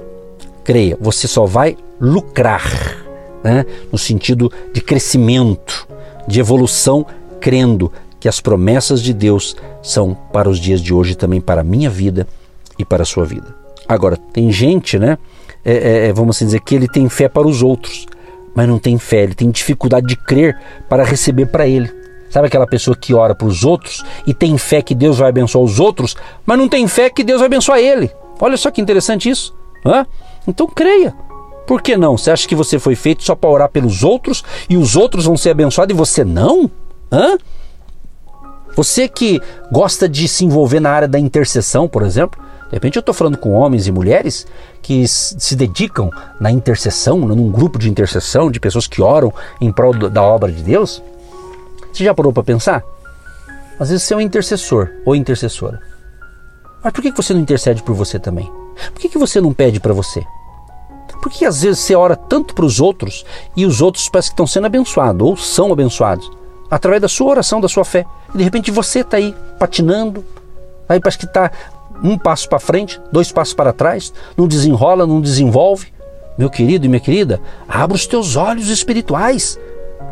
creia, 0.64 0.98
você 1.00 1.28
só 1.28 1.46
vai 1.46 1.78
lucrar, 2.00 2.98
né? 3.44 3.66
no 3.92 3.98
sentido 3.98 4.52
de 4.74 4.82
crescimento, 4.82 5.88
de 6.28 6.40
evolução, 6.40 7.06
crendo 7.40 7.92
que 8.20 8.28
as 8.28 8.42
promessas 8.42 9.02
de 9.02 9.14
Deus 9.14 9.56
são 9.82 10.14
para 10.14 10.50
os 10.50 10.60
dias 10.60 10.82
de 10.82 10.94
hoje 10.94 11.16
também 11.16 11.40
para 11.40 11.62
a 11.62 11.64
minha 11.64 11.90
vida 11.90 12.28
e 12.78 12.84
para 12.84 13.04
a 13.04 13.06
sua 13.06 13.26
vida. 13.26 13.56
Agora, 13.88 14.18
tem 14.18 14.52
gente, 14.52 15.00
né? 15.00 15.18
É, 15.64 16.08
é, 16.08 16.14
vamos 16.14 16.36
assim 16.36 16.46
dizer 16.46 16.60
que 16.60 16.76
ele 16.76 16.90
tem 16.90 17.08
fé 17.08 17.30
para 17.30 17.48
os 17.48 17.64
outros 17.64 18.06
mas 18.56 18.68
não 18.68 18.78
tem 18.78 18.98
fé, 18.98 19.24
ele 19.24 19.34
tem 19.34 19.50
dificuldade 19.50 20.08
de 20.08 20.16
crer 20.16 20.58
para 20.88 21.04
receber 21.04 21.48
para 21.48 21.68
ele. 21.68 21.92
Sabe 22.34 22.48
aquela 22.48 22.66
pessoa 22.66 22.98
que 22.98 23.14
ora 23.14 23.36
para 23.36 23.46
os 23.46 23.64
outros 23.64 24.04
e 24.26 24.34
tem 24.34 24.58
fé 24.58 24.82
que 24.82 24.96
Deus 24.96 25.20
vai 25.20 25.30
abençoar 25.30 25.64
os 25.64 25.80
outros, 25.80 26.16
mas 26.44 26.58
não 26.58 26.68
tem 26.68 26.88
fé 26.88 27.08
que 27.08 27.24
Deus 27.24 27.38
vai 27.38 27.46
abençoar 27.46 27.78
ele? 27.78 28.10
Olha 28.42 28.58
só 28.58 28.72
que 28.72 28.82
interessante 28.82 29.30
isso. 29.30 29.54
Hã? 29.86 30.04
Então 30.48 30.66
creia. 30.66 31.14
Por 31.68 31.80
que 31.80 31.96
não? 31.96 32.18
Você 32.18 32.32
acha 32.32 32.48
que 32.48 32.56
você 32.56 32.80
foi 32.80 32.96
feito 32.96 33.24
só 33.24 33.36
para 33.36 33.52
orar 33.52 33.70
pelos 33.70 34.04
outros 34.04 34.44
e 34.68 34.76
os 34.76 34.96
outros 34.96 35.26
vão 35.26 35.38
ser 35.38 35.52
abençoados 35.52 35.94
e 35.94 35.96
você 35.96 36.24
não? 36.24 36.72
Hã? 37.12 37.38
Você 38.76 39.08
que 39.08 39.40
gosta 39.72 40.10
de 40.10 40.28
se 40.28 40.44
envolver 40.44 40.80
na 40.80 40.90
área 40.90 41.08
da 41.08 41.20
intercessão, 41.20 41.88
por 41.88 42.02
exemplo, 42.02 42.42
de 42.68 42.74
repente 42.74 42.96
eu 42.96 43.02
estou 43.02 43.14
falando 43.14 43.38
com 43.38 43.52
homens 43.52 43.86
e 43.86 43.92
mulheres 43.92 44.48
que 44.82 45.08
se 45.08 45.56
dedicam 45.56 46.10
na 46.40 46.50
intercessão, 46.50 47.20
num 47.20 47.52
grupo 47.52 47.78
de 47.78 47.92
intercessão, 47.92 48.50
de 48.50 48.60
pessoas 48.60 48.88
que 48.88 49.04
oram 49.04 49.32
em 49.62 49.72
prol 49.72 49.94
da 50.10 50.24
obra 50.24 50.52
de 50.52 50.64
Deus. 50.64 51.00
Você 51.94 52.04
já 52.04 52.14
parou 52.14 52.34
para 52.34 52.44
pensar? 52.44 52.84
Às 53.80 53.90
vezes 53.90 54.04
você 54.04 54.16
é 54.16 54.18
um 54.18 54.22
intercessor 54.22 54.90
ou 55.06 55.16
intercessora. 55.16 55.80
Mas 56.84 56.92
por 56.92 57.02
que 57.02 57.12
você 57.12 57.34
não 57.34 57.42
intercede 57.42 57.84
por 57.84 57.94
você 57.94 58.20
também? 58.20 58.52
Por 58.94 59.00
que 59.00 59.18
você 59.18 59.40
não 59.40 59.54
pede 59.54 59.80
para 59.80 59.94
você? 59.94 60.24
Por 61.22 61.32
que 61.32 61.46
às 61.46 61.62
vezes 61.62 61.80
você 61.80 61.96
ora 61.96 62.16
tanto 62.16 62.54
para 62.54 62.66
os 62.66 62.82
outros 62.82 63.24
e 63.56 63.66
os 63.66 63.80
outros 63.80 64.10
parecem 64.10 64.32
que 64.32 64.34
estão 64.34 64.48
sendo 64.48 64.66
abençoados 64.66 65.26
ou 65.26 65.38
são 65.38 65.72
abençoados 65.72 66.30
através 66.70 67.02
da 67.02 67.08
sua 67.08 67.30
oração, 67.30 67.62
da 67.62 67.70
sua 67.70 67.86
fé? 67.86 68.06
E 68.34 68.38
de 68.38 68.44
repente 68.44 68.72
você 68.72 69.00
está 69.00 69.18
aí 69.18 69.34
patinando, 69.58 70.26
aí 70.90 71.00
parece 71.00 71.20
que 71.20 71.26
está 71.26 71.52
um 72.04 72.18
passo 72.18 72.50
para 72.50 72.60
frente, 72.60 73.00
dois 73.12 73.32
passos 73.32 73.54
para 73.54 73.72
trás, 73.72 74.14
não 74.36 74.48
desenrola, 74.48 75.08
não 75.08 75.22
desenvolve. 75.22 75.94
Meu 76.38 76.50
querido 76.50 76.86
e 76.86 76.90
minha 76.90 77.00
querida, 77.00 77.40
abra 77.68 77.96
os 77.96 78.08
teus 78.08 78.36
olhos 78.36 78.68
espirituais. 78.68 79.58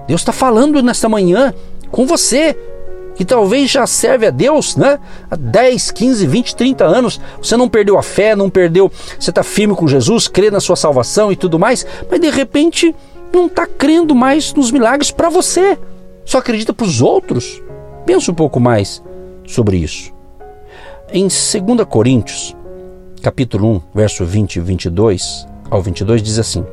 Deus 0.07 0.21
está 0.21 0.31
falando 0.31 0.81
nesta 0.81 1.09
manhã 1.09 1.53
com 1.91 2.05
você, 2.05 2.57
que 3.15 3.25
talvez 3.25 3.69
já 3.69 3.85
serve 3.85 4.25
a 4.25 4.29
Deus 4.29 4.75
né? 4.75 4.99
há 5.29 5.35
10, 5.35 5.91
15, 5.91 6.27
20, 6.27 6.55
30 6.55 6.85
anos. 6.85 7.21
Você 7.41 7.57
não 7.57 7.69
perdeu 7.69 7.97
a 7.97 8.03
fé, 8.03 8.35
não 8.35 8.49
perdeu, 8.49 8.91
você 9.19 9.29
está 9.29 9.43
firme 9.43 9.75
com 9.75 9.87
Jesus, 9.87 10.27
crê 10.27 10.49
na 10.49 10.59
sua 10.59 10.75
salvação 10.75 11.31
e 11.31 11.35
tudo 11.35 11.59
mais, 11.59 11.85
mas 12.09 12.19
de 12.19 12.29
repente 12.29 12.95
não 13.33 13.45
está 13.45 13.65
crendo 13.65 14.15
mais 14.15 14.53
nos 14.53 14.71
milagres 14.71 15.11
para 15.11 15.29
você, 15.29 15.77
só 16.25 16.39
acredita 16.39 16.73
para 16.73 16.85
os 16.85 17.01
outros. 17.01 17.61
Pensa 18.05 18.31
um 18.31 18.35
pouco 18.35 18.59
mais 18.59 19.01
sobre 19.45 19.77
isso. 19.77 20.11
Em 21.13 21.23
2 21.23 21.87
Coríntios, 21.89 22.55
capítulo 23.21 23.67
1, 23.75 23.81
verso 23.93 24.25
20 24.25 24.55
e 24.55 24.59
22 24.59 25.47
ao 25.69 25.81
22 25.81 26.21
diz 26.21 26.37
assim: 26.37 26.65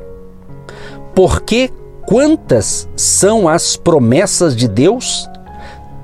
Porque 1.15 1.71
quantas 2.09 2.89
são 2.95 3.47
as 3.47 3.75
promessas 3.75 4.55
de 4.55 4.67
Deus, 4.67 5.29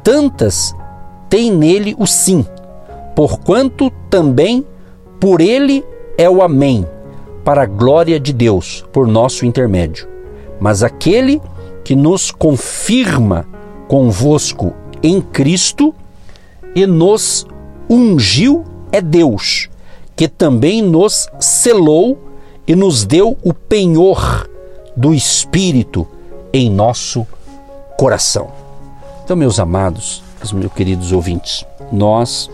tantas 0.04 0.72
tem 1.28 1.52
nele 1.52 1.96
o 1.98 2.06
sim, 2.06 2.46
porquanto 3.16 3.90
também 4.08 4.64
por 5.20 5.42
ele 5.42 5.84
é 6.16 6.30
o 6.30 6.44
amém, 6.44 6.86
para 7.44 7.64
a 7.64 7.66
glória 7.66 8.20
de 8.20 8.32
Deus, 8.32 8.86
por 8.94 9.08
nosso 9.08 9.48
intermédio. 9.48 10.08
Mas 10.60 10.84
aquele 10.84 11.42
que 11.84 11.96
nos 11.96 12.30
confirma 12.30 13.48
convosco 13.88 14.76
em 15.02 15.20
Cristo 15.20 15.92
e 16.76 16.86
nos 16.86 17.48
ungiu 17.90 18.64
é 18.92 19.02
Deus, 19.02 19.72
que 20.16 20.28
também 20.28 20.84
nos 20.84 21.28
selou 21.40 22.20
e 22.68 22.76
nos 22.76 23.06
deu 23.06 23.36
o 23.44 23.52
penhor 23.56 24.48
do 24.96 25.14
Espírito 25.14 26.08
em 26.54 26.70
nosso 26.70 27.28
coração. 27.98 28.50
Então, 29.24 29.36
meus 29.36 29.60
amados, 29.60 30.24
meus 30.54 30.72
queridos 30.74 31.12
ouvintes, 31.12 31.66
nós 31.92 32.50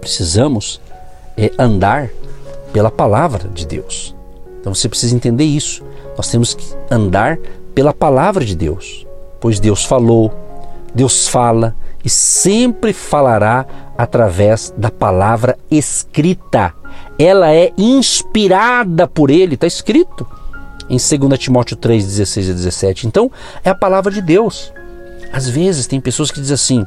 precisamos 0.00 0.80
é, 1.36 1.50
andar 1.58 2.10
pela 2.72 2.90
palavra 2.90 3.48
de 3.48 3.66
Deus. 3.66 4.14
Então 4.60 4.74
você 4.74 4.88
precisa 4.88 5.14
entender 5.14 5.44
isso. 5.44 5.82
Nós 6.16 6.28
temos 6.28 6.54
que 6.54 6.64
andar 6.90 7.38
pela 7.74 7.92
palavra 7.92 8.44
de 8.44 8.54
Deus, 8.54 9.06
pois 9.40 9.58
Deus 9.60 9.84
falou, 9.84 10.32
Deus 10.94 11.28
fala 11.28 11.74
e 12.04 12.08
sempre 12.08 12.92
falará 12.92 13.66
através 13.96 14.72
da 14.76 14.90
palavra 14.90 15.58
escrita. 15.70 16.74
Ela 17.18 17.52
é 17.52 17.72
inspirada 17.76 19.06
por 19.06 19.30
ele, 19.30 19.54
está 19.54 19.66
escrito 19.66 20.26
em 20.88 20.96
2 20.96 21.38
Timóteo 21.38 21.76
3, 21.76 22.04
16 22.04 22.48
e 22.48 22.52
17. 22.54 23.06
Então, 23.06 23.30
é 23.64 23.70
a 23.70 23.74
palavra 23.74 24.12
de 24.12 24.20
Deus. 24.20 24.72
Às 25.32 25.48
vezes 25.48 25.86
tem 25.86 26.00
pessoas 26.00 26.30
que 26.30 26.40
dizem 26.40 26.54
assim: 26.54 26.86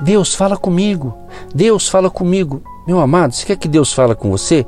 Deus 0.00 0.34
fala 0.34 0.56
comigo, 0.56 1.16
Deus 1.54 1.88
fala 1.88 2.10
comigo. 2.10 2.62
Meu 2.86 3.00
amado, 3.00 3.34
se 3.34 3.44
quer 3.44 3.56
que 3.56 3.68
Deus 3.68 3.92
fala 3.92 4.14
com 4.14 4.30
você? 4.30 4.64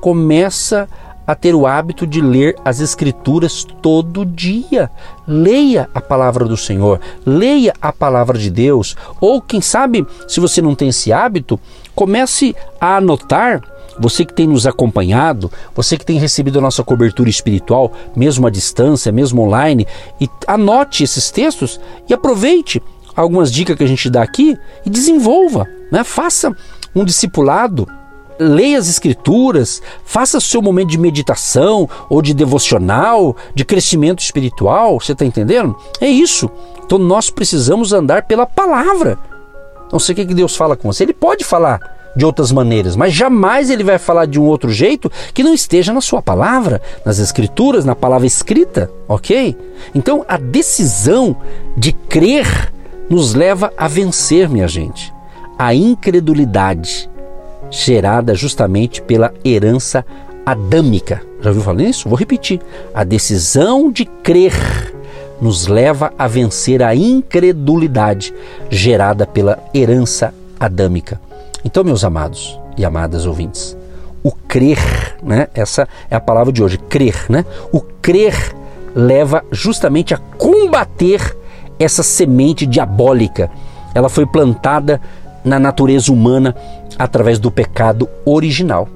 Começa 0.00 0.88
a 1.26 1.34
ter 1.34 1.54
o 1.54 1.66
hábito 1.66 2.06
de 2.06 2.20
ler 2.20 2.54
as 2.64 2.80
Escrituras 2.80 3.66
todo 3.80 4.26
dia. 4.26 4.90
Leia 5.26 5.88
a 5.94 6.00
palavra 6.00 6.44
do 6.44 6.56
Senhor, 6.56 7.00
leia 7.24 7.72
a 7.80 7.92
palavra 7.92 8.38
de 8.38 8.50
Deus. 8.50 8.94
Ou, 9.20 9.40
quem 9.40 9.60
sabe, 9.60 10.06
se 10.28 10.38
você 10.38 10.60
não 10.60 10.74
tem 10.74 10.88
esse 10.88 11.12
hábito, 11.12 11.58
comece 11.94 12.54
a 12.80 12.96
anotar. 12.96 13.62
Você 13.98 14.24
que 14.24 14.34
tem 14.34 14.46
nos 14.46 14.66
acompanhado, 14.66 15.50
você 15.74 15.96
que 15.96 16.04
tem 16.04 16.18
recebido 16.18 16.58
a 16.58 16.62
nossa 16.62 16.82
cobertura 16.82 17.30
espiritual, 17.30 17.92
mesmo 18.14 18.46
à 18.46 18.50
distância, 18.50 19.12
mesmo 19.12 19.42
online, 19.42 19.86
e 20.20 20.28
anote 20.46 21.04
esses 21.04 21.30
textos 21.30 21.80
e 22.08 22.14
aproveite 22.14 22.82
algumas 23.14 23.52
dicas 23.52 23.76
que 23.76 23.84
a 23.84 23.88
gente 23.88 24.10
dá 24.10 24.22
aqui 24.22 24.58
e 24.84 24.90
desenvolva, 24.90 25.68
né? 25.90 26.02
Faça 26.02 26.54
um 26.94 27.04
discipulado 27.04 27.86
leia 28.38 28.78
as 28.78 28.88
escrituras, 28.88 29.80
faça 30.04 30.40
seu 30.40 30.60
momento 30.60 30.88
de 30.88 30.98
meditação 30.98 31.88
ou 32.08 32.20
de 32.20 32.34
devocional, 32.34 33.36
de 33.54 33.64
crescimento 33.64 34.20
espiritual, 34.20 34.98
você 34.98 35.12
está 35.12 35.24
entendendo? 35.24 35.76
É 36.00 36.08
isso. 36.08 36.50
Então 36.84 36.98
nós 36.98 37.30
precisamos 37.30 37.92
andar 37.92 38.24
pela 38.24 38.46
palavra. 38.46 39.18
Não 39.92 39.98
sei 39.98 40.12
o 40.12 40.16
que 40.16 40.34
Deus 40.34 40.56
fala 40.56 40.76
com 40.76 40.92
você. 40.92 41.04
Ele 41.04 41.14
pode 41.14 41.44
falar 41.44 41.93
de 42.16 42.24
outras 42.24 42.52
maneiras, 42.52 42.96
mas 42.96 43.12
jamais 43.12 43.70
ele 43.70 43.82
vai 43.84 43.98
falar 43.98 44.26
de 44.26 44.38
um 44.38 44.44
outro 44.44 44.70
jeito 44.70 45.10
que 45.32 45.42
não 45.42 45.54
esteja 45.54 45.92
na 45.92 46.00
sua 46.00 46.22
palavra, 46.22 46.80
nas 47.04 47.18
escrituras, 47.18 47.84
na 47.84 47.94
palavra 47.94 48.26
escrita, 48.26 48.90
ok? 49.08 49.56
Então 49.94 50.24
a 50.28 50.36
decisão 50.36 51.36
de 51.76 51.92
crer 51.92 52.72
nos 53.08 53.34
leva 53.34 53.72
a 53.76 53.88
vencer, 53.88 54.48
minha 54.48 54.68
gente. 54.68 55.12
A 55.58 55.74
incredulidade 55.74 57.08
gerada 57.70 58.34
justamente 58.34 59.02
pela 59.02 59.32
herança 59.44 60.04
adâmica. 60.44 61.22
Já 61.40 61.50
ouviu 61.50 61.62
falar 61.62 61.78
nisso? 61.78 62.08
Vou 62.08 62.18
repetir. 62.18 62.60
A 62.94 63.04
decisão 63.04 63.90
de 63.90 64.04
crer 64.04 64.54
nos 65.40 65.66
leva 65.66 66.12
a 66.18 66.26
vencer 66.26 66.82
a 66.82 66.94
incredulidade 66.94 68.32
gerada 68.70 69.26
pela 69.26 69.58
herança 69.74 70.32
adâmica. 70.58 71.20
Então, 71.64 71.82
meus 71.82 72.04
amados 72.04 72.60
e 72.76 72.84
amadas 72.84 73.26
ouvintes, 73.26 73.76
o 74.22 74.30
crer, 74.32 74.78
né? 75.22 75.48
Essa 75.54 75.88
é 76.10 76.16
a 76.16 76.20
palavra 76.20 76.52
de 76.52 76.62
hoje, 76.62 76.78
crer, 76.78 77.26
né? 77.28 77.44
O 77.72 77.80
crer 77.80 78.54
leva 78.94 79.44
justamente 79.50 80.14
a 80.14 80.18
combater 80.18 81.36
essa 81.78 82.02
semente 82.02 82.66
diabólica. 82.66 83.50
Ela 83.94 84.08
foi 84.08 84.26
plantada 84.26 85.00
na 85.44 85.58
natureza 85.58 86.12
humana 86.12 86.54
através 86.98 87.38
do 87.38 87.50
pecado 87.50 88.08
original. 88.24 88.88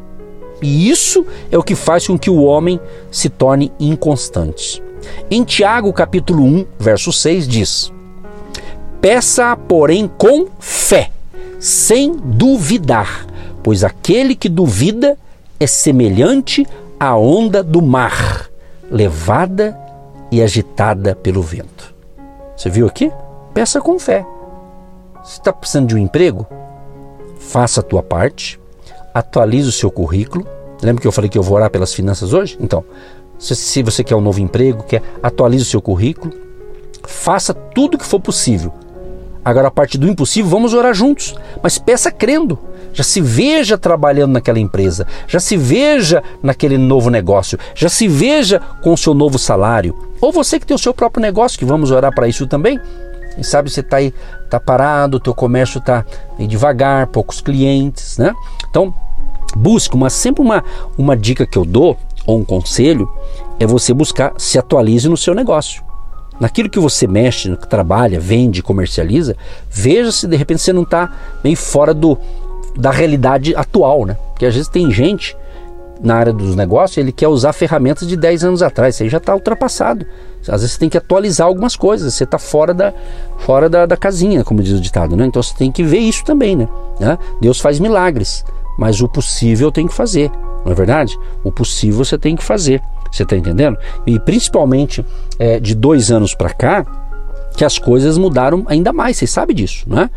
E 0.62 0.90
isso 0.90 1.24
é 1.50 1.59
o 1.59 1.62
que 1.62 1.74
faz 1.74 2.07
com 2.07 2.18
que 2.18 2.31
o 2.31 2.42
homem 2.42 2.81
se 3.11 3.28
torne 3.28 3.72
inconstante. 3.78 4.83
Em 5.31 5.44
Tiago, 5.44 5.92
capítulo 5.92 6.42
1, 6.42 6.66
verso 6.78 7.12
6 7.12 7.46
diz: 7.46 7.92
Peça, 9.00 9.57
porém, 9.57 10.11
com 10.18 10.46
fé, 10.59 11.11
sem 11.58 12.12
duvidar, 12.12 13.26
pois 13.62 13.82
aquele 13.82 14.34
que 14.34 14.48
duvida 14.48 15.16
é 15.58 15.66
semelhante 15.66 16.66
à 16.98 17.16
onda 17.16 17.62
do 17.62 17.82
mar, 17.82 18.48
levada 18.90 19.78
e 20.30 20.42
agitada 20.42 21.14
pelo 21.14 21.42
vento. 21.42 21.94
Você 22.56 22.70
viu 22.70 22.86
aqui? 22.86 23.12
Peça 23.54 23.80
com 23.80 23.98
fé. 23.98 24.24
Você 25.22 25.40
está 25.40 25.52
precisando 25.52 25.88
de 25.88 25.94
um 25.94 25.98
emprego? 25.98 26.46
Faça 27.38 27.80
a 27.80 27.82
tua 27.82 28.02
parte, 28.02 28.60
atualize 29.14 29.68
o 29.68 29.72
seu 29.72 29.90
currículo. 29.90 30.46
Lembra 30.82 31.00
que 31.00 31.08
eu 31.08 31.12
falei 31.12 31.28
que 31.28 31.38
eu 31.38 31.42
vou 31.42 31.56
orar 31.56 31.70
pelas 31.70 31.92
finanças 31.92 32.32
hoje? 32.32 32.56
Então, 32.60 32.84
se 33.38 33.82
você 33.82 34.02
quer 34.02 34.16
um 34.16 34.20
novo 34.20 34.40
emprego, 34.40 34.82
quer 34.84 35.02
atualize 35.22 35.62
o 35.62 35.66
seu 35.66 35.80
currículo, 35.80 36.32
faça 37.04 37.54
tudo 37.54 37.94
o 37.94 37.98
que 37.98 38.06
for 38.06 38.20
possível. 38.20 38.72
Agora, 39.48 39.68
a 39.68 39.70
parte 39.70 39.96
do 39.96 40.06
impossível, 40.06 40.50
vamos 40.50 40.74
orar 40.74 40.92
juntos, 40.92 41.34
mas 41.62 41.78
peça 41.78 42.12
crendo. 42.12 42.58
Já 42.92 43.02
se 43.02 43.18
veja 43.18 43.78
trabalhando 43.78 44.32
naquela 44.32 44.58
empresa, 44.58 45.06
já 45.26 45.40
se 45.40 45.56
veja 45.56 46.22
naquele 46.42 46.76
novo 46.76 47.08
negócio, 47.08 47.58
já 47.74 47.88
se 47.88 48.06
veja 48.06 48.61
com 48.82 48.92
o 48.92 48.96
seu 48.96 49.14
novo 49.14 49.38
salário. 49.38 49.96
Ou 50.20 50.30
você 50.30 50.61
que 50.61 50.66
tem 50.66 50.74
o 50.74 50.78
seu 50.78 50.92
próprio 50.92 51.22
negócio, 51.22 51.58
que 51.58 51.64
vamos 51.64 51.90
orar 51.90 52.14
para 52.14 52.28
isso 52.28 52.46
também. 52.46 52.78
Quem 53.34 53.42
sabe 53.42 53.70
você 53.70 53.80
está 53.80 53.96
aí, 53.96 54.12
tá 54.50 54.61
parado, 54.61 55.16
o 55.16 55.20
teu 55.20 55.32
comércio 55.32 55.78
está 55.78 56.04
devagar, 56.38 57.06
poucos 57.06 57.40
clientes, 57.40 58.18
né? 58.18 58.34
Então, 58.68 58.92
busque, 59.56 59.96
uma, 59.96 60.11
sempre 60.11 60.42
uma, 60.42 60.62
uma 60.98 61.16
dica 61.16 61.46
que 61.46 61.56
eu 61.56 61.64
dou, 61.64 61.96
ou 62.26 62.38
um 62.38 62.44
conselho, 62.44 63.11
é 63.58 63.66
você 63.66 63.94
buscar 63.94 64.34
se 64.37 64.58
atualize 64.58 65.08
no 65.08 65.16
seu 65.16 65.34
negócio. 65.34 65.88
Naquilo 66.40 66.68
que 66.68 66.79
você 66.79 67.07
mexe, 67.07 67.57
que 67.57 67.68
trabalha, 67.68 68.20
vende, 68.20 68.62
comercializa, 68.62 69.37
veja 69.70 70.12
se 70.12 70.27
de 70.27 70.37
repente 70.37 70.62
você 70.62 70.72
não 70.72 70.83
está 70.83 71.12
meio 71.42 71.57
fora 71.57 71.92
do, 71.92 72.18
da 72.77 72.90
realidade 72.90 73.55
atual, 73.57 74.07
né? 74.07 74.16
Porque 74.31 74.46
às 74.46 74.55
vezes 74.55 74.68
tem 74.68 74.90
gente 74.90 75.37
na 76.01 76.14
área 76.14 76.33
dos 76.33 76.55
negócios, 76.55 76.96
ele 76.96 77.12
quer 77.12 77.29
usar 77.29 77.53
ferramentas 77.53 78.07
de 78.07 78.16
10 78.16 78.44
anos 78.44 78.62
atrás, 78.62 78.94
isso 78.94 79.03
aí 79.03 79.09
já 79.09 79.18
está 79.18 79.35
ultrapassado. 79.35 80.07
Às 80.42 80.61
vezes 80.61 80.72
você 80.72 80.79
tem 80.79 80.88
que 80.88 80.96
atualizar 80.96 81.46
algumas 81.46 81.74
coisas, 81.74 82.14
você 82.14 82.24
está 82.24 82.38
fora, 82.38 82.72
da, 82.72 82.92
fora 83.38 83.68
da, 83.68 83.85
da, 83.85 83.96
casinha, 83.96 84.44
como 84.44 84.62
diz 84.62 84.79
o 84.79 84.81
ditado, 84.81 85.16
né? 85.16 85.27
Então 85.27 85.42
você 85.42 85.55
tem 85.55 85.72
que 85.72 85.83
ver 85.83 85.98
isso 85.98 86.24
também, 86.24 86.57
né? 86.57 86.68
né? 87.01 87.18
Deus 87.40 87.61
faz 87.61 87.81
milagres, 87.81 88.44
mas 88.79 89.01
o 89.01 89.09
possível 89.09 89.72
tem 89.72 89.87
que 89.87 89.94
fazer, 89.94 90.31
não 90.64 90.72
é 90.72 90.74
verdade? 90.74 91.18
O 91.42 91.51
possível 91.51 92.05
você 92.05 92.16
tem 92.16 92.37
que 92.37 92.44
fazer, 92.44 92.81
você 93.10 93.22
está 93.22 93.36
entendendo? 93.36 93.76
E 94.06 94.18
principalmente 94.18 95.04
é, 95.38 95.58
de 95.60 95.74
dois 95.74 96.10
anos 96.10 96.34
para 96.34 96.50
cá, 96.50 96.86
que 97.58 97.64
as 97.64 97.76
coisas 97.76 98.16
mudaram 98.16 98.62
ainda 98.68 98.92
mais, 98.92 99.16
vocês 99.16 99.32
sabem 99.32 99.56
disso, 99.56 99.84
né? 99.88 100.08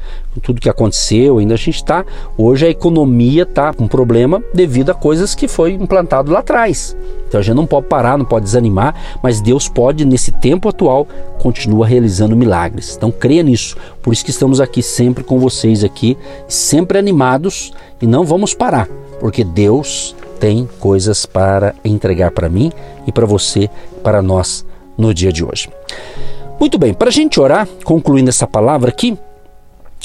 Tudo 0.43 0.61
que 0.61 0.69
aconteceu, 0.69 1.39
ainda 1.39 1.55
a 1.55 1.57
gente 1.57 1.77
está. 1.77 2.05
Hoje 2.37 2.67
a 2.67 2.69
economia 2.69 3.41
está 3.41 3.73
com 3.73 3.87
problema 3.87 4.43
devido 4.53 4.91
a 4.91 4.93
coisas 4.93 5.33
que 5.33 5.47
foi 5.47 5.71
implantado 5.71 6.31
lá 6.31 6.39
atrás. 6.39 6.95
Então 7.27 7.39
a 7.39 7.43
gente 7.43 7.55
não 7.55 7.65
pode 7.65 7.87
parar, 7.87 8.15
não 8.15 8.25
pode 8.25 8.45
desanimar, 8.45 8.93
mas 9.23 9.41
Deus 9.41 9.67
pode, 9.67 10.05
nesse 10.05 10.31
tempo 10.31 10.69
atual, 10.69 11.07
continua 11.39 11.87
realizando 11.87 12.35
milagres. 12.35 12.95
Então 12.95 13.09
creia 13.09 13.41
nisso. 13.41 13.75
Por 14.03 14.13
isso 14.13 14.23
que 14.23 14.29
estamos 14.29 14.61
aqui 14.61 14.83
sempre 14.83 15.23
com 15.23 15.39
vocês 15.39 15.83
aqui, 15.83 16.15
sempre 16.47 16.99
animados 16.99 17.73
e 17.99 18.05
não 18.05 18.23
vamos 18.23 18.53
parar, 18.53 18.87
porque 19.19 19.43
Deus 19.43 20.15
tem 20.41 20.67
coisas 20.79 21.23
para 21.23 21.75
entregar 21.85 22.31
para 22.31 22.49
mim 22.49 22.71
e 23.05 23.11
para 23.11 23.27
você, 23.27 23.69
para 24.03 24.23
nós 24.23 24.65
no 24.97 25.13
dia 25.13 25.31
de 25.31 25.45
hoje. 25.45 25.69
Muito 26.59 26.79
bem, 26.79 26.95
para 26.95 27.09
a 27.09 27.11
gente 27.11 27.39
orar, 27.39 27.67
concluindo 27.85 28.29
essa 28.29 28.47
palavra 28.47 28.89
aqui, 28.89 29.15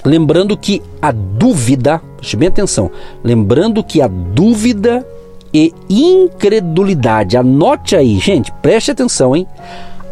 lembrando 0.05 0.55
que 0.55 0.83
a 1.01 1.11
dúvida, 1.11 2.03
preste 2.19 2.37
bem 2.37 2.49
atenção, 2.49 2.91
lembrando 3.25 3.83
que 3.83 4.03
a 4.03 4.07
dúvida 4.07 5.07
e 5.55 5.73
incredulidade, 5.89 7.39
anote 7.39 7.97
aí, 7.97 8.19
gente, 8.19 8.53
preste 8.61 8.91
atenção, 8.91 9.35
hein? 9.35 9.47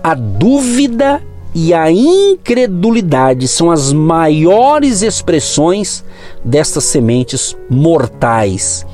A 0.03 0.15
dúvida 0.15 1.23
e 1.55 1.75
a 1.75 1.91
incredulidade 1.93 3.47
são 3.47 3.71
as 3.71 3.93
maiores 3.93 5.03
expressões 5.03 6.03
destas 6.43 6.85
sementes 6.85 7.55
mortais 7.69 8.87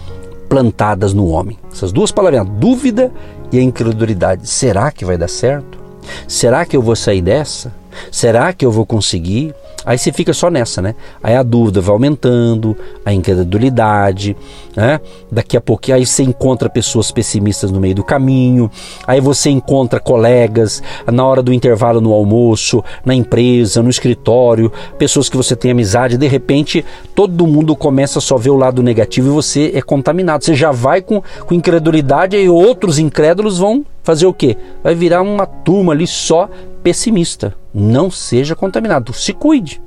plantadas 0.50 1.14
no 1.14 1.28
homem. 1.28 1.56
Essas 1.72 1.92
duas 1.92 2.10
palavras, 2.10 2.40
a 2.40 2.44
dúvida 2.44 3.12
e 3.52 3.58
a 3.58 3.62
incredulidade. 3.62 4.48
Será 4.48 4.90
que 4.90 5.04
vai 5.04 5.16
dar 5.16 5.28
certo? 5.28 5.78
Será 6.26 6.66
que 6.66 6.76
eu 6.76 6.82
vou 6.82 6.96
sair 6.96 7.22
dessa? 7.22 7.72
Será 8.10 8.52
que 8.52 8.66
eu 8.66 8.72
vou 8.72 8.84
conseguir? 8.84 9.54
Aí 9.84 9.96
você 9.96 10.12
fica 10.12 10.32
só 10.32 10.50
nessa, 10.50 10.82
né? 10.82 10.94
Aí 11.22 11.34
a 11.34 11.42
dúvida 11.42 11.80
vai 11.80 11.92
aumentando, 11.92 12.76
a 13.04 13.12
incredulidade, 13.12 14.36
né? 14.76 15.00
Daqui 15.30 15.56
a 15.56 15.60
pouco 15.60 15.92
aí 15.92 16.04
você 16.04 16.22
encontra 16.22 16.68
pessoas 16.68 17.10
pessimistas 17.10 17.70
no 17.70 17.80
meio 17.80 17.94
do 17.94 18.04
caminho, 18.04 18.70
aí 19.06 19.20
você 19.20 19.50
encontra 19.50 19.98
colegas 19.98 20.82
na 21.06 21.24
hora 21.24 21.42
do 21.42 21.52
intervalo 21.52 22.00
no 22.00 22.12
almoço, 22.12 22.84
na 23.04 23.14
empresa, 23.14 23.82
no 23.82 23.90
escritório, 23.90 24.70
pessoas 24.98 25.28
que 25.28 25.36
você 25.36 25.56
tem 25.56 25.70
amizade, 25.70 26.18
de 26.18 26.26
repente 26.26 26.84
todo 27.14 27.46
mundo 27.46 27.74
começa 27.74 28.18
a 28.18 28.22
só 28.22 28.36
ver 28.36 28.50
o 28.50 28.56
lado 28.56 28.82
negativo 28.82 29.28
e 29.28 29.30
você 29.30 29.72
é 29.74 29.82
contaminado. 29.82 30.44
Você 30.44 30.54
já 30.54 30.70
vai 30.70 31.00
com, 31.00 31.22
com 31.46 31.54
incredulidade 31.54 32.36
e 32.36 32.48
outros 32.48 32.98
incrédulos 32.98 33.58
vão 33.58 33.84
fazer 34.10 34.26
o 34.26 34.34
quê? 34.34 34.56
Vai 34.82 34.94
virar 34.94 35.22
uma 35.22 35.46
turma 35.46 35.92
ali 35.92 36.06
só 36.06 36.48
pessimista. 36.82 37.54
Não 37.72 38.10
seja 38.10 38.56
contaminado. 38.56 39.12
Se 39.12 39.32
cuide. 39.32 39.80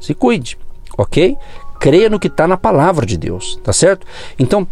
Se 0.00 0.14
cuide. 0.14 0.56
Ok? 0.96 1.36
Creia 1.80 2.08
no 2.08 2.20
que 2.20 2.28
está 2.28 2.46
na 2.46 2.56
palavra 2.56 3.04
de 3.04 3.16
Deus. 3.16 3.58
Tá 3.64 3.72
certo? 3.72 4.06
Então, 4.38 4.66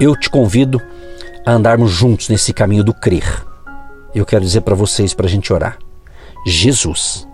eu 0.00 0.16
te 0.16 0.30
convido 0.30 0.80
a 1.44 1.52
andarmos 1.52 1.90
juntos 1.90 2.28
nesse 2.28 2.52
caminho 2.52 2.82
do 2.82 2.94
crer. 2.94 3.44
Eu 4.14 4.24
quero 4.24 4.44
dizer 4.44 4.62
para 4.62 4.74
vocês, 4.74 5.12
para 5.12 5.26
a 5.26 5.30
gente 5.30 5.52
orar. 5.52 5.78
Jesus 6.46 7.28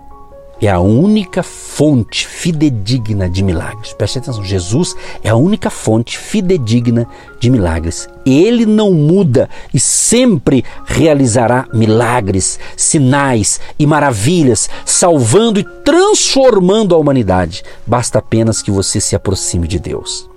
é 0.61 0.69
a 0.69 0.81
única 0.81 1.43
fonte 1.43 2.27
fidedigna 2.27 3.29
de 3.29 3.43
milagres. 3.43 3.93
Preste 3.93 4.19
atenção, 4.19 4.45
Jesus 4.45 4.95
é 5.23 5.29
a 5.29 5.37
única 5.37 5.71
fonte 5.71 6.19
fidedigna 6.19 7.07
de 7.39 7.51
milagres. 7.51 8.09
Ele 8.27 8.67
não 8.67 8.93
muda 8.93 9.49
e 9.73 9.79
sempre 9.79 10.65
realizará 10.85 11.67
milagres, 11.73 12.59
sinais 12.77 13.61
e 13.79 13.87
maravilhas, 13.87 14.69
salvando 14.85 15.61
e 15.61 15.65
transformando 15.85 16.95
a 16.95 16.99
humanidade. 16.99 17.63
Basta 17.87 18.19
apenas 18.19 18.61
que 18.61 18.71
você 18.71 19.01
se 19.01 19.15
aproxime 19.15 19.69
de 19.69 19.79
Deus. 19.79 20.29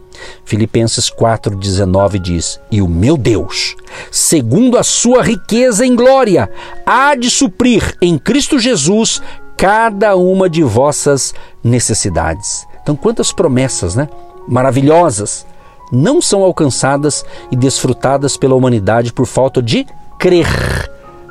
Filipenses 0.45 1.09
4,19 1.09 2.19
diz: 2.19 2.59
E 2.69 2.81
o 2.81 2.87
meu 2.87 3.17
Deus, 3.17 3.75
segundo 4.11 4.77
a 4.77 4.83
sua 4.83 5.23
riqueza 5.23 5.85
em 5.85 5.95
glória, 5.95 6.49
há 6.85 7.15
de 7.15 7.29
suprir 7.29 7.95
em 8.01 8.17
Cristo 8.17 8.59
Jesus 8.59 9.21
cada 9.57 10.15
uma 10.15 10.49
de 10.49 10.63
vossas 10.63 11.33
necessidades. 11.63 12.65
Então, 12.81 12.95
quantas 12.95 13.31
promessas, 13.31 13.95
né? 13.95 14.09
Maravilhosas 14.47 15.45
não 15.91 16.21
são 16.21 16.43
alcançadas 16.43 17.25
e 17.51 17.55
desfrutadas 17.55 18.37
pela 18.37 18.55
humanidade 18.55 19.11
por 19.11 19.25
falta 19.25 19.61
de 19.61 19.85
crer. 20.17 20.47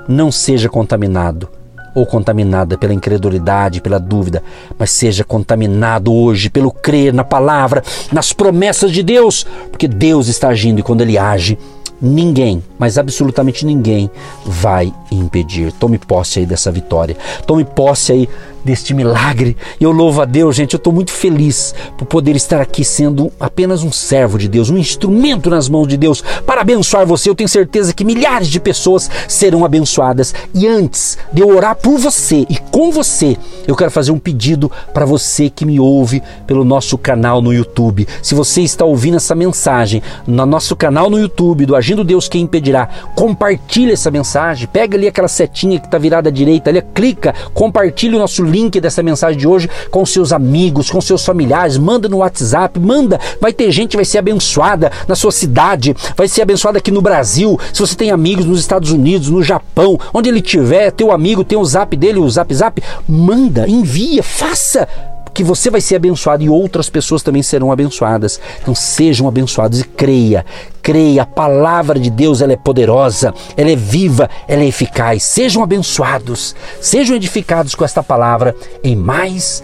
Não 0.07 0.31
seja 0.31 0.69
contaminado 0.69 1.49
ou 1.95 2.07
contaminada 2.07 2.79
pela 2.79 2.95
incredulidade, 2.95 3.81
pela 3.81 3.99
dúvida, 3.99 4.43
mas 4.79 4.91
seja 4.91 5.25
contaminado 5.25 6.13
hoje 6.13 6.49
pelo 6.49 6.71
crer 6.71 7.13
na 7.13 7.25
palavra, 7.25 7.83
nas 8.13 8.33
promessas 8.33 8.93
de 8.93 9.03
Deus, 9.03 9.45
porque 9.71 9.89
Deus 9.89 10.29
está 10.29 10.49
agindo 10.49 10.79
e 10.79 10.83
quando 10.83 11.01
Ele 11.01 11.19
age, 11.19 11.59
ninguém, 12.01 12.63
mas 12.79 12.97
absolutamente 12.99 13.67
ninguém 13.67 14.11
vai 14.45 14.93
impedir. 15.11 15.73
Tome 15.73 15.99
posse 15.99 16.41
aí 16.41 16.47
dessa 16.47 16.71
vitória. 16.71 17.17
Tome 17.47 17.65
posse 17.65 18.13
aí 18.13 18.29
deste 18.65 18.95
milagre. 18.95 19.57
Eu 19.81 19.91
louvo 19.91 20.23
a 20.23 20.25
Deus, 20.25 20.57
gente. 20.57 20.75
Eu 20.75 20.79
estou 20.79 20.93
muito 20.93 21.11
feliz 21.11 21.75
por 21.97 22.07
poder 22.07 22.37
estar 22.37 22.61
aqui 22.61 22.85
sendo 22.85 23.33
apenas 23.39 23.83
um 23.83 23.93
servo 23.93 24.39
de 24.39 24.49
Deus, 24.49 24.71
um 24.71 24.79
instrumento 24.79 25.51
nas 25.51 25.69
mãos 25.69 25.87
de 25.87 25.97
Deus 25.97 26.23
para 26.47 26.61
abençoar 26.61 27.07
você. 27.07 27.29
Eu 27.29 27.35
tenho 27.35 27.49
certeza 27.49 27.93
que 27.93 28.05
milhares 28.05 28.49
de 28.49 28.61
pessoas 28.61 29.11
serão 29.29 29.65
abençoadas. 29.65 30.35
E 30.55 30.67
antes 30.67 31.19
de 31.33 31.43
eu 31.43 31.55
orar 31.55 31.77
por 31.77 31.99
você 31.99 32.47
e 32.49 32.57
com 32.71 32.91
você, 32.91 33.37
eu 33.67 33.77
quero 33.77 33.91
fazer 33.91 34.13
um 34.13 34.19
pedido 34.19 34.71
para 34.93 35.05
você 35.05 35.49
que 35.49 35.65
me 35.65 35.79
ouve 35.79 36.23
pelo 36.47 36.65
nosso 36.65 36.99
canal 36.99 37.41
no 37.41 37.53
YouTube. 37.53 38.07
Se 38.23 38.35
você 38.35 38.63
está 38.63 38.85
ouvindo 38.85 39.17
essa 39.17 39.35
mensagem 39.35 40.03
no 40.27 40.47
nosso 40.47 40.75
canal 40.77 41.09
no 41.11 41.19
YouTube 41.19 41.67
do 41.67 41.77
Agindo 41.77 42.05
Deus 42.05 42.29
Quem 42.29 42.43
Impedirá, 42.43 42.89
compartilhe 43.15 43.93
essa 43.93 44.11
mensagem. 44.11 44.69
Pega 44.69 44.97
ali 44.97 45.07
aquela 45.07 45.29
setinha 45.29 45.79
que 45.79 45.87
está 45.87 45.99
virada 45.99 46.29
à 46.29 46.33
direita, 46.33 46.71
ali, 46.71 46.83
clica, 46.95 47.35
compartilhe 47.55 48.17
o 48.17 48.19
nosso 48.19 48.43
link 48.51 48.81
dessa 48.81 49.03
mensagem 49.03 49.39
de 49.39 49.47
hoje 49.47 49.71
com 49.91 50.05
seus 50.05 50.33
amigos, 50.33 50.91
com 50.91 51.01
seus 51.01 51.25
familiares, 51.25 51.79
manda 51.79 52.09
no 52.09 52.19
WhatsApp, 52.19 52.79
manda. 52.79 53.19
Vai 53.41 53.53
ter 53.53 53.71
gente 53.71 53.97
vai 53.97 54.05
ser 54.05 54.19
abençoada 54.19 54.91
na 55.07 55.15
sua 55.15 55.33
cidade, 55.33 55.95
vai 56.17 56.29
ser 56.29 56.43
abençoada 56.43 56.79
aqui 56.79 56.91
no 56.91 57.03
Brasil. 57.03 57.59
Se 57.73 57.81
você 57.81 57.95
tem 57.95 58.11
amigos 58.11 58.45
nos 58.45 58.61
Estados 58.61 58.91
Unidos, 58.91 59.29
no 59.29 59.43
Japão, 59.43 59.99
onde 60.13 60.29
ele 60.29 60.41
tiver, 60.41 60.91
teu 60.91 61.13
amigo 61.13 61.45
tem 61.45 61.59
o 61.59 61.65
zap 61.65 61.97
dele, 61.97 62.19
o 62.19 62.29
zap 62.29 62.53
zap, 62.55 62.83
manda, 63.09 63.69
envia, 63.69 64.23
faça 64.23 64.89
que 65.33 65.45
você 65.45 65.71
vai 65.71 65.81
ser 65.81 65.97
abençoado 65.97 66.43
e 66.43 66.49
outras 66.49 66.89
pessoas 66.89 67.23
também 67.23 67.43
serão 67.43 67.73
abençoadas. 67.73 68.41
Então 68.61 68.75
sejam 68.75 69.29
abençoados 69.29 69.81
e 69.81 69.85
creia, 69.85 70.45
creia, 70.83 71.23
a 71.23 71.27
palavra 71.27 71.99
de 71.99 72.11
Deus 72.11 72.41
ela 72.41 72.53
é 72.53 72.57
poderosa, 72.57 73.35
ela 73.57 73.71
é 73.71 73.77
viva, 73.77 74.29
ela 74.49 74.63
é 74.63 74.67
eficaz. 74.67 75.23
Sejam 75.23 75.63
abençoados, 75.63 76.55
sejam 76.81 77.17
edificados 77.17 77.75
com 77.75 77.85
esta 77.85 78.03
palavra 78.03 78.55
em 78.83 78.97
mais 78.97 79.63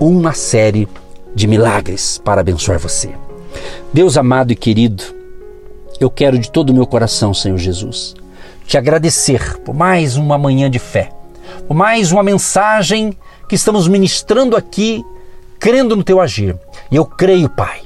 uma 0.00 0.32
série 0.32 0.88
de 1.34 1.46
milagres 1.46 2.20
para 2.24 2.40
abençoar 2.40 2.78
você. 2.78 3.10
Deus 3.92 4.16
amado 4.16 4.52
e 4.52 4.56
querido, 4.56 5.02
eu 6.00 6.10
quero 6.10 6.38
de 6.38 6.50
todo 6.50 6.70
o 6.70 6.74
meu 6.74 6.86
coração, 6.86 7.34
Senhor 7.34 7.58
Jesus, 7.58 8.14
te 8.66 8.76
agradecer 8.76 9.58
por 9.60 9.74
mais 9.74 10.16
uma 10.16 10.38
manhã 10.38 10.70
de 10.70 10.78
fé, 10.78 11.10
por 11.66 11.74
mais 11.74 12.12
uma 12.12 12.22
mensagem 12.22 13.16
que 13.48 13.54
estamos 13.54 13.88
ministrando 13.88 14.56
aqui, 14.56 15.02
crendo 15.58 15.96
no 15.96 16.04
teu 16.04 16.20
agir. 16.20 16.56
E 16.90 16.96
eu 16.96 17.04
creio, 17.04 17.48
Pai. 17.48 17.80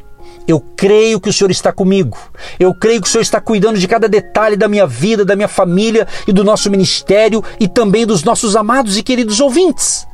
Eu 0.47 0.61
creio 0.77 1.21
que 1.21 1.29
o 1.29 1.33
Senhor 1.33 1.51
está 1.51 1.73
comigo. 1.73 2.19
Eu 2.59 2.75
creio 2.75 3.01
que 3.01 3.07
o 3.07 3.11
Senhor 3.11 3.23
está 3.23 3.41
cuidando 3.41 3.79
de 3.79 3.87
cada 3.87 4.09
detalhe 4.09 4.57
da 4.57 4.69
minha 4.69 4.87
vida, 4.87 5.25
da 5.25 5.37
minha 5.37 5.49
família 5.49 6.07
e 6.27 6.33
do 6.33 6.43
nosso 6.43 6.71
ministério 6.71 7.43
e 7.61 7.69
também 7.69 8.05
dos 8.05 8.25
nossos 8.25 8.57
amados 8.57 8.99
e 8.99 9.03
queridos 9.03 9.41
ouvintes. 9.41 10.07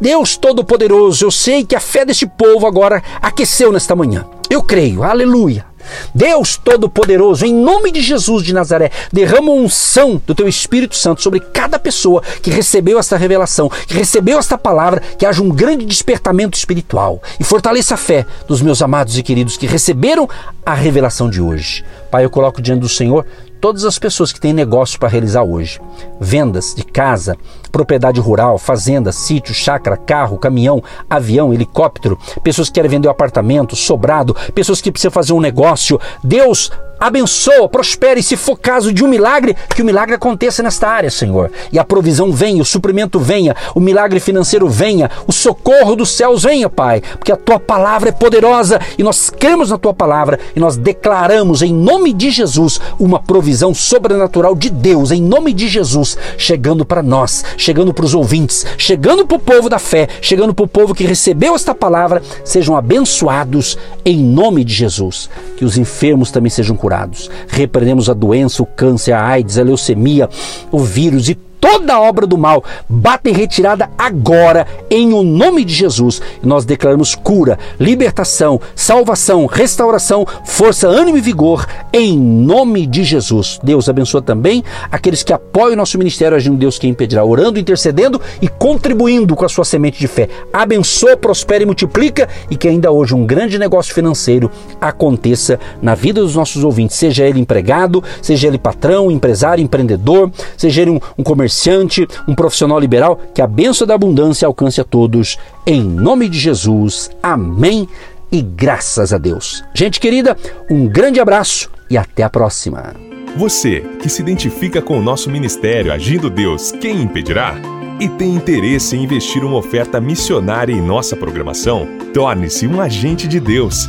Deus 0.00 0.36
Todo-Poderoso, 0.36 1.26
eu 1.26 1.30
sei 1.30 1.64
que 1.64 1.76
a 1.76 1.80
fé 1.80 2.04
deste 2.04 2.26
povo 2.26 2.66
agora 2.66 3.02
aqueceu 3.20 3.70
nesta 3.70 3.94
manhã. 3.94 4.24
Eu 4.48 4.62
creio, 4.62 5.02
aleluia. 5.02 5.66
Deus 6.14 6.56
Todo-Poderoso, 6.56 7.44
em 7.44 7.54
nome 7.54 7.90
de 7.90 8.00
Jesus 8.00 8.42
de 8.42 8.52
Nazaré, 8.52 8.90
derrama 9.12 9.52
unção 9.52 10.20
do 10.26 10.34
teu 10.34 10.48
Espírito 10.48 10.96
Santo 10.96 11.22
sobre 11.22 11.40
cada 11.40 11.78
pessoa 11.78 12.22
que 12.42 12.50
recebeu 12.50 12.98
esta 12.98 13.16
revelação, 13.16 13.68
que 13.68 13.94
recebeu 13.94 14.38
esta 14.38 14.58
palavra, 14.58 15.02
que 15.18 15.26
haja 15.26 15.42
um 15.42 15.48
grande 15.48 15.84
despertamento 15.84 16.56
espiritual 16.56 17.22
e 17.38 17.44
fortaleça 17.44 17.94
a 17.94 17.98
fé 17.98 18.26
dos 18.46 18.62
meus 18.62 18.82
amados 18.82 19.18
e 19.18 19.22
queridos 19.22 19.56
que 19.56 19.66
receberam 19.66 20.28
a 20.64 20.74
revelação 20.74 21.28
de 21.28 21.40
hoje. 21.40 21.84
Pai, 22.10 22.24
eu 22.24 22.30
coloco 22.30 22.62
diante 22.62 22.80
do 22.80 22.88
Senhor 22.88 23.26
todas 23.64 23.86
as 23.86 23.98
pessoas 23.98 24.30
que 24.30 24.38
têm 24.38 24.52
negócio 24.52 25.00
para 25.00 25.08
realizar 25.08 25.42
hoje. 25.42 25.80
Vendas 26.20 26.74
de 26.74 26.84
casa, 26.84 27.34
propriedade 27.72 28.20
rural, 28.20 28.58
fazenda, 28.58 29.10
sítio, 29.10 29.54
chácara, 29.54 29.96
carro, 29.96 30.36
caminhão, 30.36 30.84
avião, 31.08 31.50
helicóptero, 31.50 32.18
pessoas 32.42 32.68
que 32.68 32.74
querem 32.74 32.90
vender 32.90 33.08
um 33.08 33.10
apartamento, 33.10 33.74
sobrado, 33.74 34.36
pessoas 34.54 34.82
que 34.82 34.92
precisam 34.92 35.10
fazer 35.10 35.32
um 35.32 35.40
negócio. 35.40 35.98
Deus 36.22 36.70
abençoa, 36.98 37.68
prospere. 37.68 38.22
Se 38.22 38.36
for 38.36 38.58
caso 38.58 38.92
de 38.92 39.04
um 39.04 39.08
milagre, 39.08 39.56
que 39.74 39.82
o 39.82 39.84
milagre 39.84 40.14
aconteça 40.14 40.62
nesta 40.62 40.88
área, 40.88 41.10
Senhor. 41.10 41.50
E 41.72 41.78
a 41.78 41.84
provisão 41.84 42.32
venha, 42.32 42.62
o 42.62 42.64
suprimento 42.64 43.18
venha, 43.18 43.54
o 43.74 43.80
milagre 43.80 44.20
financeiro 44.20 44.68
venha, 44.68 45.10
o 45.26 45.32
socorro 45.32 45.96
dos 45.96 46.10
céus 46.10 46.42
venha, 46.44 46.68
Pai. 46.68 47.02
Porque 47.18 47.32
a 47.32 47.36
tua 47.36 47.58
palavra 47.58 48.08
é 48.08 48.12
poderosa 48.12 48.80
e 48.98 49.02
nós 49.02 49.30
cremos 49.30 49.70
na 49.70 49.78
tua 49.78 49.94
palavra 49.94 50.38
e 50.54 50.60
nós 50.60 50.76
declaramos 50.76 51.62
em 51.62 51.72
nome 51.72 52.12
de 52.12 52.30
Jesus 52.30 52.80
uma 52.98 53.20
provisão 53.20 53.74
sobrenatural 53.74 54.54
de 54.54 54.70
Deus, 54.70 55.10
em 55.10 55.22
nome 55.22 55.52
de 55.52 55.68
Jesus, 55.68 56.16
chegando 56.36 56.84
para 56.84 57.02
nós, 57.02 57.44
chegando 57.56 57.92
para 57.92 58.04
os 58.04 58.14
ouvintes, 58.14 58.66
chegando 58.78 59.26
para 59.26 59.36
o 59.36 59.40
povo 59.40 59.68
da 59.68 59.78
fé, 59.78 60.08
chegando 60.20 60.54
para 60.54 60.64
o 60.64 60.68
povo 60.68 60.94
que 60.94 61.04
recebeu 61.04 61.54
esta 61.54 61.74
palavra, 61.74 62.22
sejam 62.44 62.76
abençoados 62.76 63.78
em 64.04 64.18
nome 64.18 64.64
de 64.64 64.74
Jesus. 64.74 65.28
Que 65.56 65.64
os 65.64 65.76
enfermos 65.76 66.30
também 66.30 66.50
sejam 66.50 66.76
curados. 66.84 67.30
Repreendemos 67.48 68.10
a 68.10 68.12
doença, 68.12 68.62
o 68.62 68.66
câncer, 68.66 69.12
a 69.12 69.24
AIDS, 69.24 69.56
a 69.56 69.62
leucemia, 69.62 70.28
o 70.70 70.80
vírus 70.80 71.30
e 71.30 71.34
toda 71.64 71.98
obra 71.98 72.26
do 72.26 72.36
mal 72.36 72.62
bata 72.86 73.30
em 73.30 73.32
retirada 73.32 73.88
agora, 73.96 74.66
em 74.90 75.14
o 75.14 75.22
nome 75.22 75.64
de 75.64 75.72
Jesus. 75.72 76.20
E 76.42 76.46
nós 76.46 76.66
declaramos 76.66 77.14
cura, 77.14 77.58
libertação, 77.80 78.60
salvação, 78.76 79.46
restauração, 79.46 80.26
força, 80.44 80.86
ânimo 80.86 81.16
e 81.16 81.22
vigor, 81.22 81.66
em 81.90 82.18
nome 82.18 82.86
de 82.86 83.02
Jesus. 83.02 83.58
Deus 83.62 83.88
abençoa 83.88 84.20
também 84.20 84.62
aqueles 84.92 85.22
que 85.22 85.32
apoiam 85.32 85.72
o 85.72 85.76
nosso 85.76 85.96
ministério 85.96 86.36
agindo 86.36 86.58
Deus 86.58 86.78
quem 86.78 86.90
impedirá, 86.90 87.24
orando, 87.24 87.58
intercedendo 87.58 88.20
e 88.42 88.48
contribuindo 88.48 89.34
com 89.34 89.46
a 89.46 89.48
sua 89.48 89.64
semente 89.64 89.98
de 89.98 90.06
fé. 90.06 90.28
Abençoa, 90.52 91.16
prospera 91.16 91.62
e 91.62 91.66
multiplica 91.66 92.28
e 92.50 92.56
que 92.56 92.68
ainda 92.68 92.92
hoje 92.92 93.14
um 93.14 93.24
grande 93.24 93.58
negócio 93.58 93.94
financeiro 93.94 94.50
aconteça 94.78 95.58
na 95.80 95.94
vida 95.94 96.20
dos 96.20 96.36
nossos 96.36 96.62
ouvintes, 96.62 96.98
seja 96.98 97.24
ele 97.24 97.40
empregado, 97.40 98.04
seja 98.20 98.48
ele 98.48 98.58
patrão, 98.58 99.10
empresário, 99.10 99.64
empreendedor, 99.64 100.30
seja 100.58 100.82
ele 100.82 100.90
um, 100.90 101.00
um 101.16 101.22
comerciante 101.22 101.53
comerciante, 101.54 102.06
um 102.26 102.34
profissional 102.34 102.78
liberal, 102.80 103.20
que 103.32 103.40
a 103.40 103.46
bênção 103.46 103.86
da 103.86 103.94
abundância 103.94 104.46
alcance 104.46 104.80
a 104.80 104.84
todos. 104.84 105.38
Em 105.66 105.82
nome 105.82 106.28
de 106.28 106.38
Jesus. 106.38 107.10
Amém 107.22 107.88
e 108.32 108.42
graças 108.42 109.12
a 109.12 109.18
Deus. 109.18 109.62
Gente 109.72 110.00
querida, 110.00 110.36
um 110.68 110.88
grande 110.88 111.20
abraço 111.20 111.70
e 111.88 111.96
até 111.96 112.24
a 112.24 112.30
próxima. 112.30 112.94
Você 113.36 113.80
que 114.00 114.08
se 114.08 114.22
identifica 114.22 114.82
com 114.82 114.98
o 114.98 115.02
nosso 115.02 115.30
ministério 115.30 115.92
Agindo 115.92 116.28
Deus, 116.28 116.72
quem 116.72 117.02
impedirá? 117.02 117.54
E 118.00 118.08
tem 118.08 118.34
interesse 118.34 118.96
em 118.96 119.04
investir 119.04 119.44
uma 119.44 119.56
oferta 119.56 120.00
missionária 120.00 120.72
em 120.72 120.82
nossa 120.82 121.16
programação? 121.16 121.86
Torne-se 122.12 122.66
um 122.66 122.80
agente 122.80 123.28
de 123.28 123.38
Deus 123.38 123.88